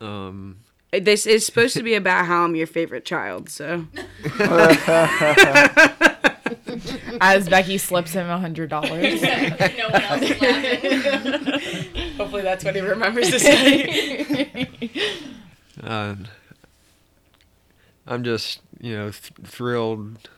[0.00, 0.58] Um,
[0.92, 3.86] This is supposed to be about how I'm your favorite child, so
[7.20, 9.22] As Becky slips him a hundred dollars.
[9.22, 9.28] no
[9.90, 12.12] one else is laughing.
[12.16, 14.68] hopefully that's what he remembers to say.
[15.82, 16.14] uh,
[18.06, 20.28] I'm just you know th- thrilled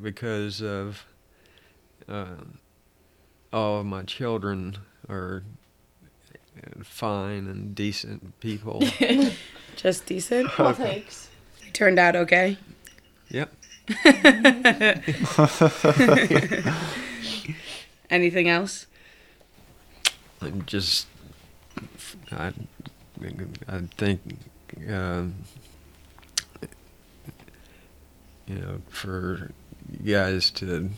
[0.00, 1.04] because of
[2.08, 2.44] uh,
[3.52, 5.42] all of my children are
[6.82, 8.82] fine and decent people.
[9.76, 10.56] Just decent.
[10.58, 11.28] Well, thanks.
[11.72, 12.56] Turned out okay.
[13.28, 13.52] yep.
[18.10, 18.86] Anything else?
[20.40, 21.06] I'm just
[22.32, 22.52] I
[23.68, 24.20] I think
[24.88, 25.34] um,
[28.46, 29.50] you know for
[30.02, 30.90] you guys to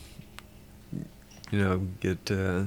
[1.51, 2.65] you know get uh,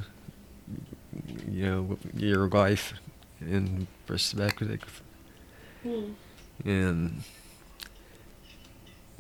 [1.49, 2.95] you know your life
[3.41, 5.03] in perspective
[6.65, 7.23] and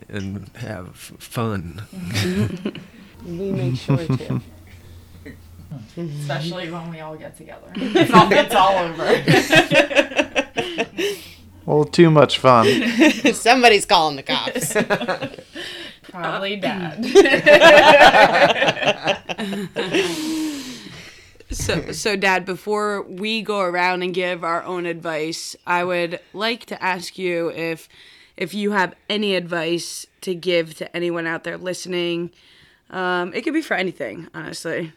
[0.08, 1.82] and have fun.
[3.26, 4.40] We make sure to.
[5.94, 7.70] Especially when we all get together.
[7.76, 9.04] It's all, it's all over.
[11.66, 12.66] Well, too much fun.
[13.32, 14.72] Somebody's calling the cops.
[16.10, 17.04] Probably dad.
[21.52, 26.64] So, so Dad, before we go around and give our own advice, I would like
[26.66, 27.88] to ask you if,
[28.36, 32.30] if you have any advice to give to anyone out there listening.
[32.88, 34.92] Um, it could be for anything, honestly.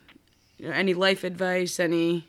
[0.60, 2.28] You know, any life advice, any,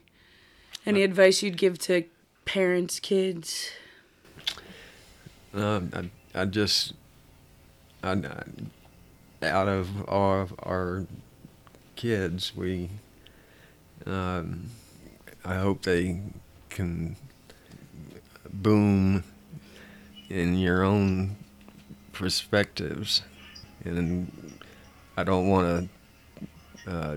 [0.86, 2.04] any advice you'd give to
[2.46, 3.72] parents, kids.
[5.54, 5.90] Um,
[6.34, 6.94] I, I just,
[8.02, 8.44] I, I-
[9.46, 11.06] out of all of our
[11.96, 12.88] kids, we,
[14.06, 14.70] um,
[15.44, 16.20] I hope they
[16.70, 17.16] can
[18.52, 19.24] boom
[20.28, 21.36] in your own
[22.12, 23.22] perspectives,
[23.84, 24.58] and
[25.16, 25.90] I don't want
[26.86, 27.16] to uh,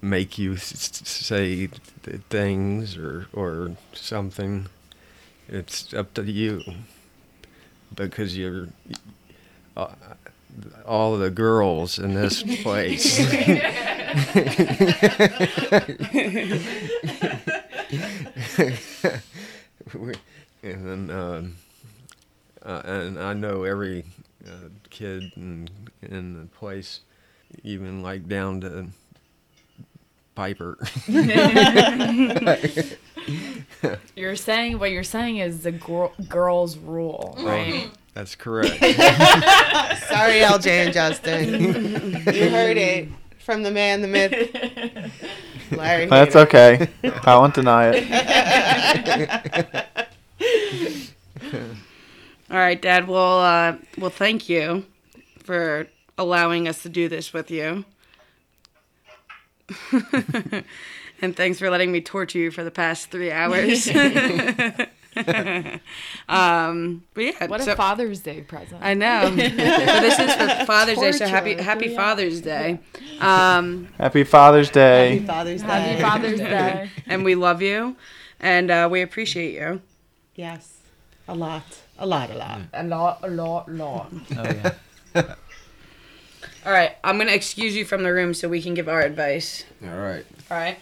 [0.00, 1.68] make you say
[2.02, 4.68] th- things or or something.
[5.52, 6.62] It's up to you
[7.94, 8.68] because you're
[9.76, 9.88] uh,
[10.86, 13.18] all the girls in this place.
[20.62, 21.56] And then, um,
[22.64, 24.04] uh, and I know every
[24.46, 25.68] uh, kid in
[26.00, 27.00] in the place,
[27.62, 28.86] even like down to
[30.34, 30.78] Piper.
[34.16, 37.90] You're saying what you're saying is the gr- girls rule, right?
[38.14, 38.76] That's correct.
[38.78, 41.54] Sorry, LJ and Justin.
[42.34, 43.08] you heard it
[43.38, 44.32] from the man, the myth,
[45.72, 46.06] Larry.
[46.06, 46.42] That's Hayner.
[46.46, 46.88] okay.
[47.24, 49.86] I won't deny it.
[52.50, 53.08] All right, Dad.
[53.08, 54.84] Well, uh, well, thank you
[55.38, 55.86] for
[56.18, 57.84] allowing us to do this with you,
[61.22, 63.88] and thanks for letting me torture you for the past three hours.
[66.28, 68.80] um, but yeah, What so- a Father's Day present.
[68.82, 69.24] I know.
[69.30, 71.12] so this is for Father's Day.
[71.12, 72.80] So happy, happy three Father's Day.
[73.20, 75.14] Um, Happy Father's Day.
[75.18, 75.68] Happy Father's Day.
[75.68, 76.90] Happy Father's Day.
[77.06, 77.96] and we love you,
[78.40, 79.80] and uh, we appreciate you.
[80.34, 80.78] Yes,
[81.28, 81.62] a lot,
[81.98, 82.60] a lot, a lot.
[82.72, 84.12] A lot, a lot, lot.
[84.36, 84.74] Oh yeah.
[86.64, 89.64] All right, I'm gonna excuse you from the room so we can give our advice.
[89.84, 90.24] All right.
[90.50, 90.78] All right.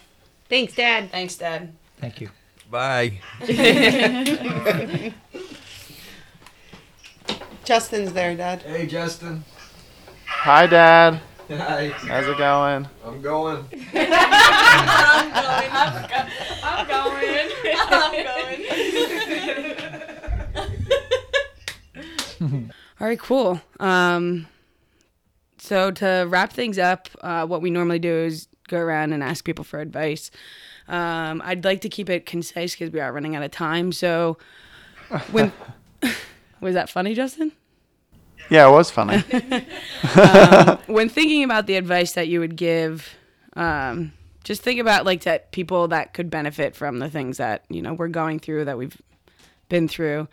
[0.51, 1.11] Thanks, Dad.
[1.13, 1.73] Thanks, Dad.
[2.01, 2.29] Thank you.
[2.71, 3.21] Bye.
[7.65, 8.63] Justin's there, Dad.
[8.63, 9.45] Hey, Justin.
[10.27, 11.21] Hi, Dad.
[11.49, 11.89] Hi.
[11.89, 12.89] How's it going?
[13.05, 13.65] I'm going.
[13.95, 15.71] I'm going.
[15.73, 16.27] I'm, go-
[16.65, 17.51] I'm going.
[17.93, 18.13] I'm
[22.41, 22.71] going.
[23.01, 23.61] All right, cool.
[23.79, 24.47] Um,
[25.59, 29.45] so to wrap things up, uh, what we normally do is go around and ask
[29.45, 30.31] people for advice.
[30.89, 33.93] Um, I'd like to keep it concise because we are running out of time.
[33.93, 34.39] So,
[35.31, 35.53] when
[36.61, 37.53] was that funny, Justin?
[38.49, 39.23] Yeah, it was funny.
[40.87, 43.15] When thinking about the advice that you would give,
[43.55, 44.13] um,
[44.43, 47.95] just think about like that people that could benefit from the things that you know
[47.95, 49.01] we're going through that we've
[49.69, 50.27] been through,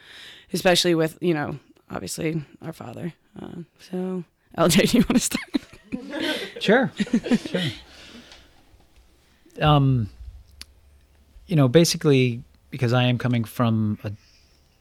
[0.54, 1.60] especially with you know
[1.92, 3.14] obviously our father.
[3.40, 4.24] Uh, so,
[4.58, 5.68] LJ, do you want to start?
[6.60, 6.92] Sure.
[7.46, 7.62] sure.
[9.62, 10.10] Um,
[11.48, 14.12] you know, basically, because I am coming from a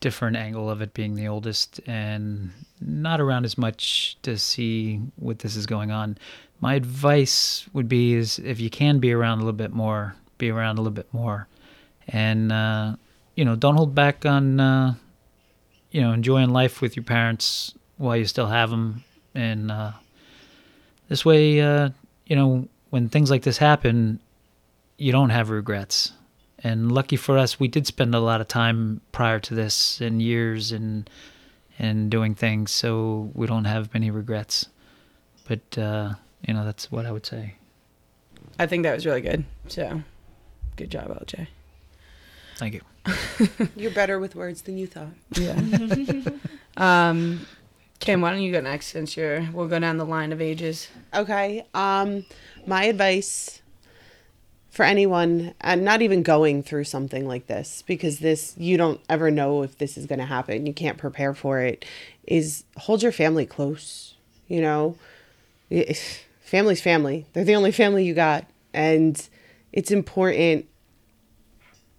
[0.01, 2.51] different angle of it being the oldest and
[2.81, 6.19] not around as much to see what this is going on.
[6.61, 10.51] My advice would be is if you can be around a little bit more, be
[10.51, 11.49] around a little bit more.
[12.09, 12.97] And uh,
[13.35, 14.95] you know, don't hold back on, uh,
[15.91, 19.05] you know, enjoying life with your parents while you still have them.
[19.35, 19.93] And uh,
[21.09, 21.91] this way, uh,
[22.27, 24.21] you know, when things like this happen,
[24.99, 26.13] you don't have regrets.
[26.59, 30.23] And lucky for us, we did spend a lot of time prior to this and
[30.23, 31.09] years and
[31.79, 34.67] and doing things, so we don't have many regrets.
[35.47, 36.15] But uh,
[36.47, 37.55] you know, that's what I would say.
[38.59, 39.45] I think that was really good.
[39.69, 40.03] So,
[40.77, 41.47] good job, LJ.
[42.57, 42.81] Thank you.
[43.77, 45.13] You're better with words than you thought.
[45.33, 45.61] Yeah.
[46.79, 47.47] um,
[48.01, 50.89] Kim, why don't you go next since you're we'll go down the line of ages.
[51.15, 51.67] Okay.
[51.75, 52.25] Um,
[52.67, 53.61] my advice
[54.77, 59.31] for anyone, and not even going through something like this, because this you don't ever
[59.31, 60.67] know if this is going to happen.
[60.67, 61.87] You can't prepare for it.
[62.27, 64.15] Is hold your family close.
[64.49, 64.99] You know,
[66.43, 67.25] family's family.
[67.33, 69.27] They're the only family you got, and
[69.73, 70.67] it's important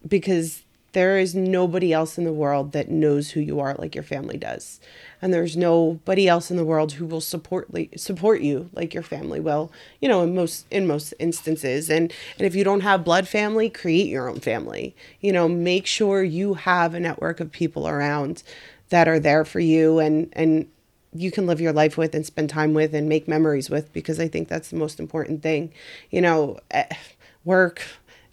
[0.08, 0.62] because
[0.98, 4.36] there is nobody else in the world that knows who you are like your family
[4.36, 4.80] does.
[5.22, 9.40] And there's nobody else in the world who will support support you like your family
[9.40, 9.72] will
[10.02, 11.92] you know in most in most instances.
[11.92, 14.96] And and if you don't have blood family create your own family.
[15.22, 18.42] You know make sure you have a network of people around
[18.90, 20.68] that are there for you and and
[21.14, 24.20] you can live your life with and spend time with and make memories with because
[24.20, 25.72] I think that's the most important thing.
[26.10, 26.90] You know, eh,
[27.46, 27.84] work,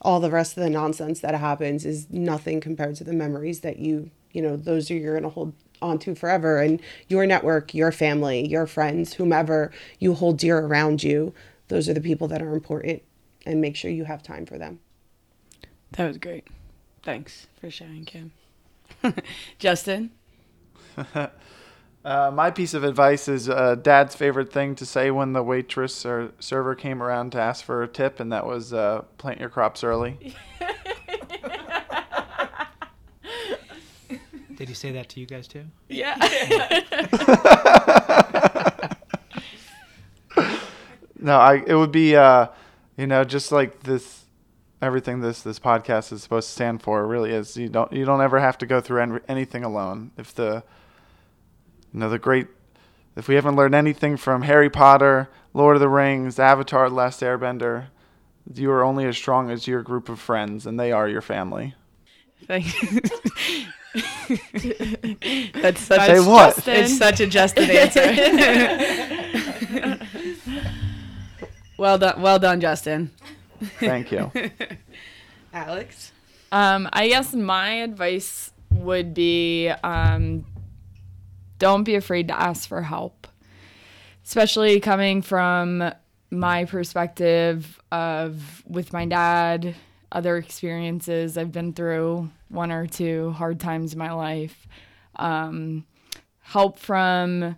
[0.04, 3.78] all the rest of the nonsense that happens is nothing compared to the memories that
[3.78, 7.74] you, you know, those are you're going to hold on to forever and your network,
[7.74, 11.32] your family, your friends, whomever you hold dear around you,
[11.68, 13.02] those are the people that are important
[13.46, 14.80] and make sure you have time for them.
[15.92, 16.46] That was great.
[17.02, 18.32] Thanks for sharing, Kim.
[19.58, 20.10] Justin.
[22.04, 26.04] Uh, my piece of advice is uh, Dad's favorite thing to say when the waitress
[26.04, 29.48] or server came around to ask for a tip, and that was uh, plant your
[29.48, 30.34] crops early.
[34.56, 35.64] Did he say that to you guys too?
[35.88, 36.16] Yeah.
[41.24, 42.48] No, I it would be uh,
[42.98, 44.26] you know just like this
[44.82, 48.20] everything this this podcast is supposed to stand for really is you don't you don't
[48.20, 50.62] ever have to go through en- anything alone if the
[51.94, 52.48] you know the great
[53.16, 57.20] if we haven't learned anything from Harry Potter, Lord of the Rings, Avatar: The Last
[57.20, 57.86] Airbender,
[58.52, 61.74] you are only as strong as your group of friends and they are your family.
[62.46, 63.00] Thank you.
[65.62, 66.66] That's such Say a, what?
[66.66, 68.00] It's such a Justin answer.
[71.78, 73.12] well done, well done, Justin.
[73.78, 74.32] Thank you.
[75.52, 76.10] Alex.
[76.50, 80.44] Um, I guess my advice would be um,
[81.64, 83.26] don't be afraid to ask for help,
[84.22, 85.90] especially coming from
[86.30, 89.74] my perspective of with my dad,
[90.12, 94.68] other experiences I've been through, one or two hard times in my life.
[95.16, 95.86] Um,
[96.40, 97.56] help from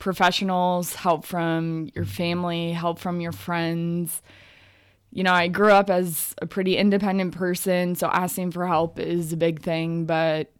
[0.00, 4.20] professionals, help from your family, help from your friends
[5.12, 9.32] you know, I grew up as a pretty independent person, so asking for help is
[9.32, 10.50] a big thing, but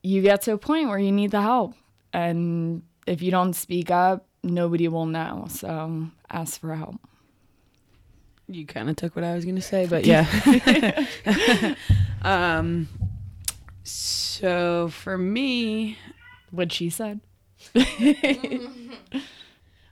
[0.00, 1.74] you get to a point where you need the help.
[2.12, 5.46] And if you don't speak up, nobody will know.
[5.50, 6.96] So ask for help.
[8.48, 11.04] You kind of took what I was gonna say, but yeah.
[12.22, 12.88] um.
[13.84, 15.98] So for me,
[16.50, 17.20] What she said.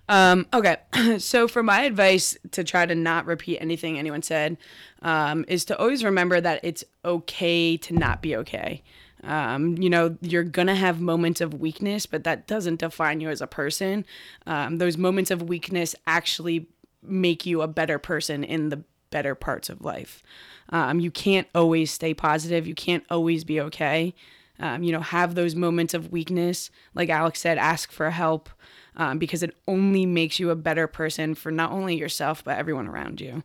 [0.09, 0.77] Um, okay,
[1.19, 4.57] so for my advice to try to not repeat anything anyone said,
[5.03, 8.83] um, is to always remember that it's okay to not be okay.
[9.25, 13.41] Um, you know, you're gonna have moments of weakness, but that doesn't define you as
[13.41, 14.05] a person.
[14.47, 16.69] Um, those moments of weakness actually
[17.03, 20.23] make you a better person in the better parts of life.
[20.71, 22.67] Um, you can't always stay positive.
[22.67, 24.14] You can't always be okay.
[24.59, 26.71] Um, you know, have those moments of weakness.
[26.95, 28.49] Like Alex said, ask for help
[28.97, 32.89] um, because it only makes you a better person for not only yourself but everyone
[32.89, 33.43] around you.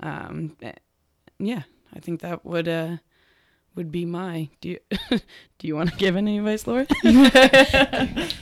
[0.00, 0.72] Um, eh,
[1.38, 1.62] yeah,
[1.94, 2.96] I think that would uh,
[3.76, 4.48] would be my.
[4.60, 4.78] Do you
[5.58, 6.86] do you want to give any advice, Laura?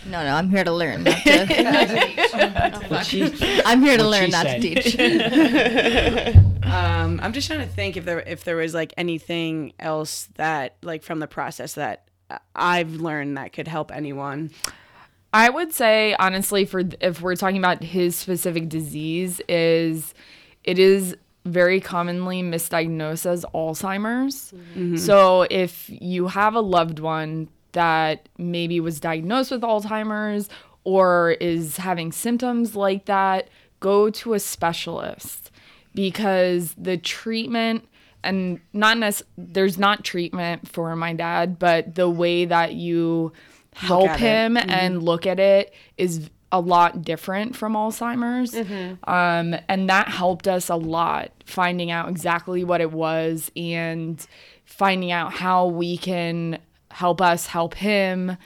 [0.05, 1.05] No, no, I'm here to learn.
[1.05, 3.22] Not to, What she,
[3.64, 4.61] I'm here to What learn, not said.
[4.62, 6.37] to teach.
[6.64, 10.76] um, I'm just trying to think if there if there was like anything else that
[10.83, 12.09] like from the process that
[12.55, 14.51] I've learned that could help anyone.
[15.33, 20.12] I would say honestly for if we're talking about his specific disease is
[20.64, 24.53] it is very commonly misdiagnosed as Alzheimer's.
[24.99, 30.49] So if you have a loved one that maybe was diagnosed with Alzheimer's
[30.84, 33.49] or is having symptoms like that,
[33.80, 35.51] go to a specialist
[35.95, 37.88] because the treatment
[38.24, 43.32] and not nec- there's not treatment for my dad, but the way that you
[43.74, 48.55] help him and look at it is a lot different from Alzheimer's.
[49.05, 54.24] Um, and that helped us a lot finding out exactly what it was and
[54.64, 56.59] finding out how we can
[56.90, 58.36] help us help him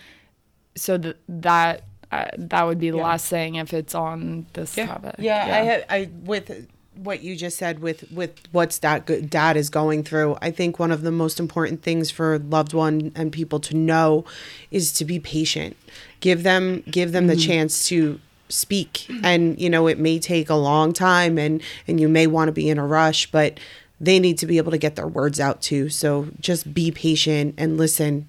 [0.77, 1.83] so that that
[2.13, 5.17] uh, that would be the last thing if it's on this topic.
[5.19, 9.57] Yeah, I had I with what you just said with with what's that good dad
[9.57, 10.37] is going through.
[10.41, 14.25] I think one of the most important things for loved one and people to know
[14.71, 15.77] is to be patient.
[16.21, 17.49] Give them give them the mm-hmm.
[17.49, 19.07] chance to speak.
[19.23, 22.53] And you know it may take a long time and and you may want to
[22.53, 23.59] be in a rush but
[24.01, 25.89] they need to be able to get their words out too.
[25.89, 28.29] So just be patient and listen.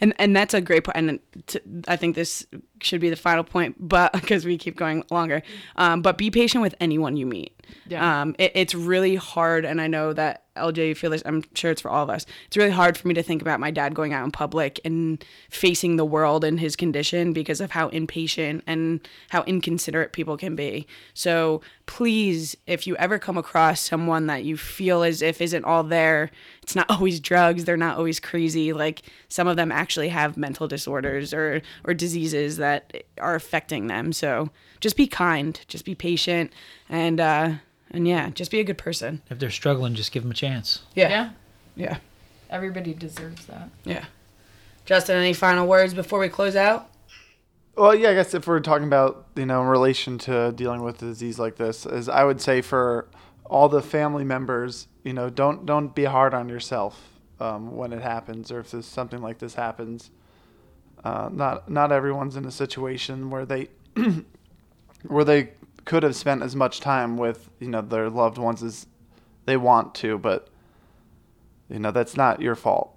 [0.00, 0.96] And and that's a great point.
[0.96, 2.46] And i think this
[2.82, 5.42] should be the final point, but because we keep going longer.
[5.76, 7.54] Um, but be patient with anyone you meet.
[7.86, 8.22] Yeah.
[8.22, 11.22] Um, it, it's really hard, and I know that LJ, you feel this.
[11.24, 12.26] I'm sure it's for all of us.
[12.46, 15.24] It's really hard for me to think about my dad going out in public and
[15.48, 20.56] facing the world in his condition because of how impatient and how inconsiderate people can
[20.56, 20.86] be.
[21.14, 25.82] So please, if you ever come across someone that you feel as if isn't all
[25.82, 26.30] there,
[26.62, 27.64] it's not always drugs.
[27.64, 28.72] They're not always crazy.
[28.72, 32.69] Like some of them actually have mental disorders or or diseases that
[33.18, 34.12] are affecting them.
[34.12, 34.50] So
[34.80, 36.52] just be kind, just be patient,
[36.88, 37.52] and uh,
[37.90, 39.22] and yeah, just be a good person.
[39.30, 40.82] If they're struggling, just give them a chance.
[40.94, 41.08] Yeah.
[41.08, 41.30] yeah,
[41.76, 41.96] Yeah.
[42.48, 43.70] Everybody deserves that.
[43.84, 44.04] yeah.
[44.84, 46.90] Justin, any final words before we close out?
[47.76, 50.96] Well, yeah, I guess if we're talking about you know in relation to dealing with
[51.02, 53.08] a disease like this, is I would say for
[53.44, 57.00] all the family members, you know, don't don't be hard on yourself
[57.40, 60.10] um, when it happens, or if this, something like this happens.
[61.02, 63.68] Uh, not not everyone's in a situation where they
[65.06, 65.50] where they
[65.84, 68.86] could have spent as much time with you know their loved ones as
[69.46, 70.48] they want to, but
[71.68, 72.94] you know that's not your fault.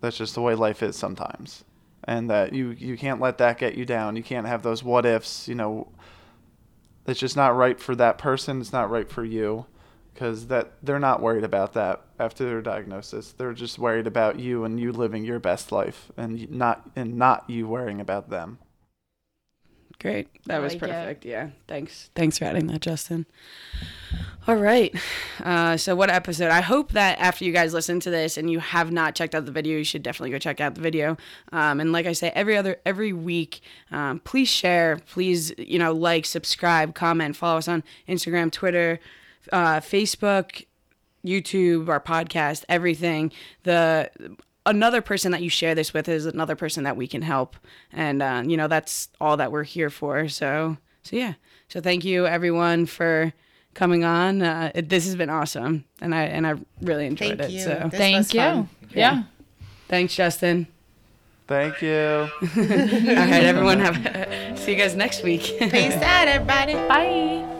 [0.00, 1.64] That's just the way life is sometimes
[2.06, 4.16] and that you you can't let that get you down.
[4.16, 5.48] You can't have those what ifs.
[5.48, 5.88] You know,
[7.06, 8.60] it's just not right for that person.
[8.60, 9.66] It's not right for you,
[10.14, 13.32] because that they're not worried about that after their diagnosis.
[13.32, 17.50] They're just worried about you and you living your best life, and not and not
[17.50, 18.58] you worrying about them.
[20.00, 20.28] Great.
[20.46, 20.86] That was like it.
[20.86, 21.24] perfect.
[21.24, 21.50] Yeah.
[21.66, 22.10] Thanks.
[22.14, 23.26] Thanks for adding that, Justin.
[24.46, 24.94] All right.
[25.42, 26.50] Uh, so, what episode?
[26.50, 29.46] I hope that after you guys listen to this and you have not checked out
[29.46, 31.16] the video, you should definitely go check out the video.
[31.52, 35.00] Um, and like I say, every other every week, um, please share.
[35.06, 39.00] Please, you know, like, subscribe, comment, follow us on Instagram, Twitter,
[39.52, 40.66] uh, Facebook,
[41.24, 43.32] YouTube, our podcast, everything.
[43.64, 44.10] The
[44.66, 47.56] another person that you share this with is another person that we can help,
[47.92, 50.28] and uh, you know that's all that we're here for.
[50.28, 51.34] So, so yeah.
[51.68, 53.32] So thank you everyone for
[53.74, 54.42] coming on.
[54.42, 57.50] Uh, it, this has been awesome, and I and I really enjoyed Thank it.
[57.50, 57.60] you.
[57.60, 58.40] So This Thank was you.
[58.40, 58.68] fun.
[58.94, 59.22] Yeah.
[59.88, 60.66] thanks, Justin.
[61.46, 61.90] Thank you.
[62.40, 63.78] all right, everyone.
[63.80, 65.42] Have see you guys next week.
[65.58, 67.53] peace out everybody Bye.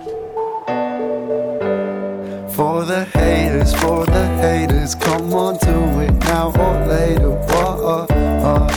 [2.55, 7.36] For the haters, for the haters, come on to it now or later.
[7.48, 8.68] Oh, oh, oh,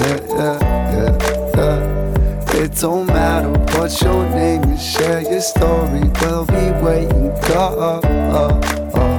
[0.00, 0.58] yeah, yeah,
[0.92, 2.60] yeah, yeah.
[2.60, 6.02] It don't matter what your name is, share your story.
[6.20, 7.30] We'll be waiting.
[7.54, 9.17] Oh, oh, oh.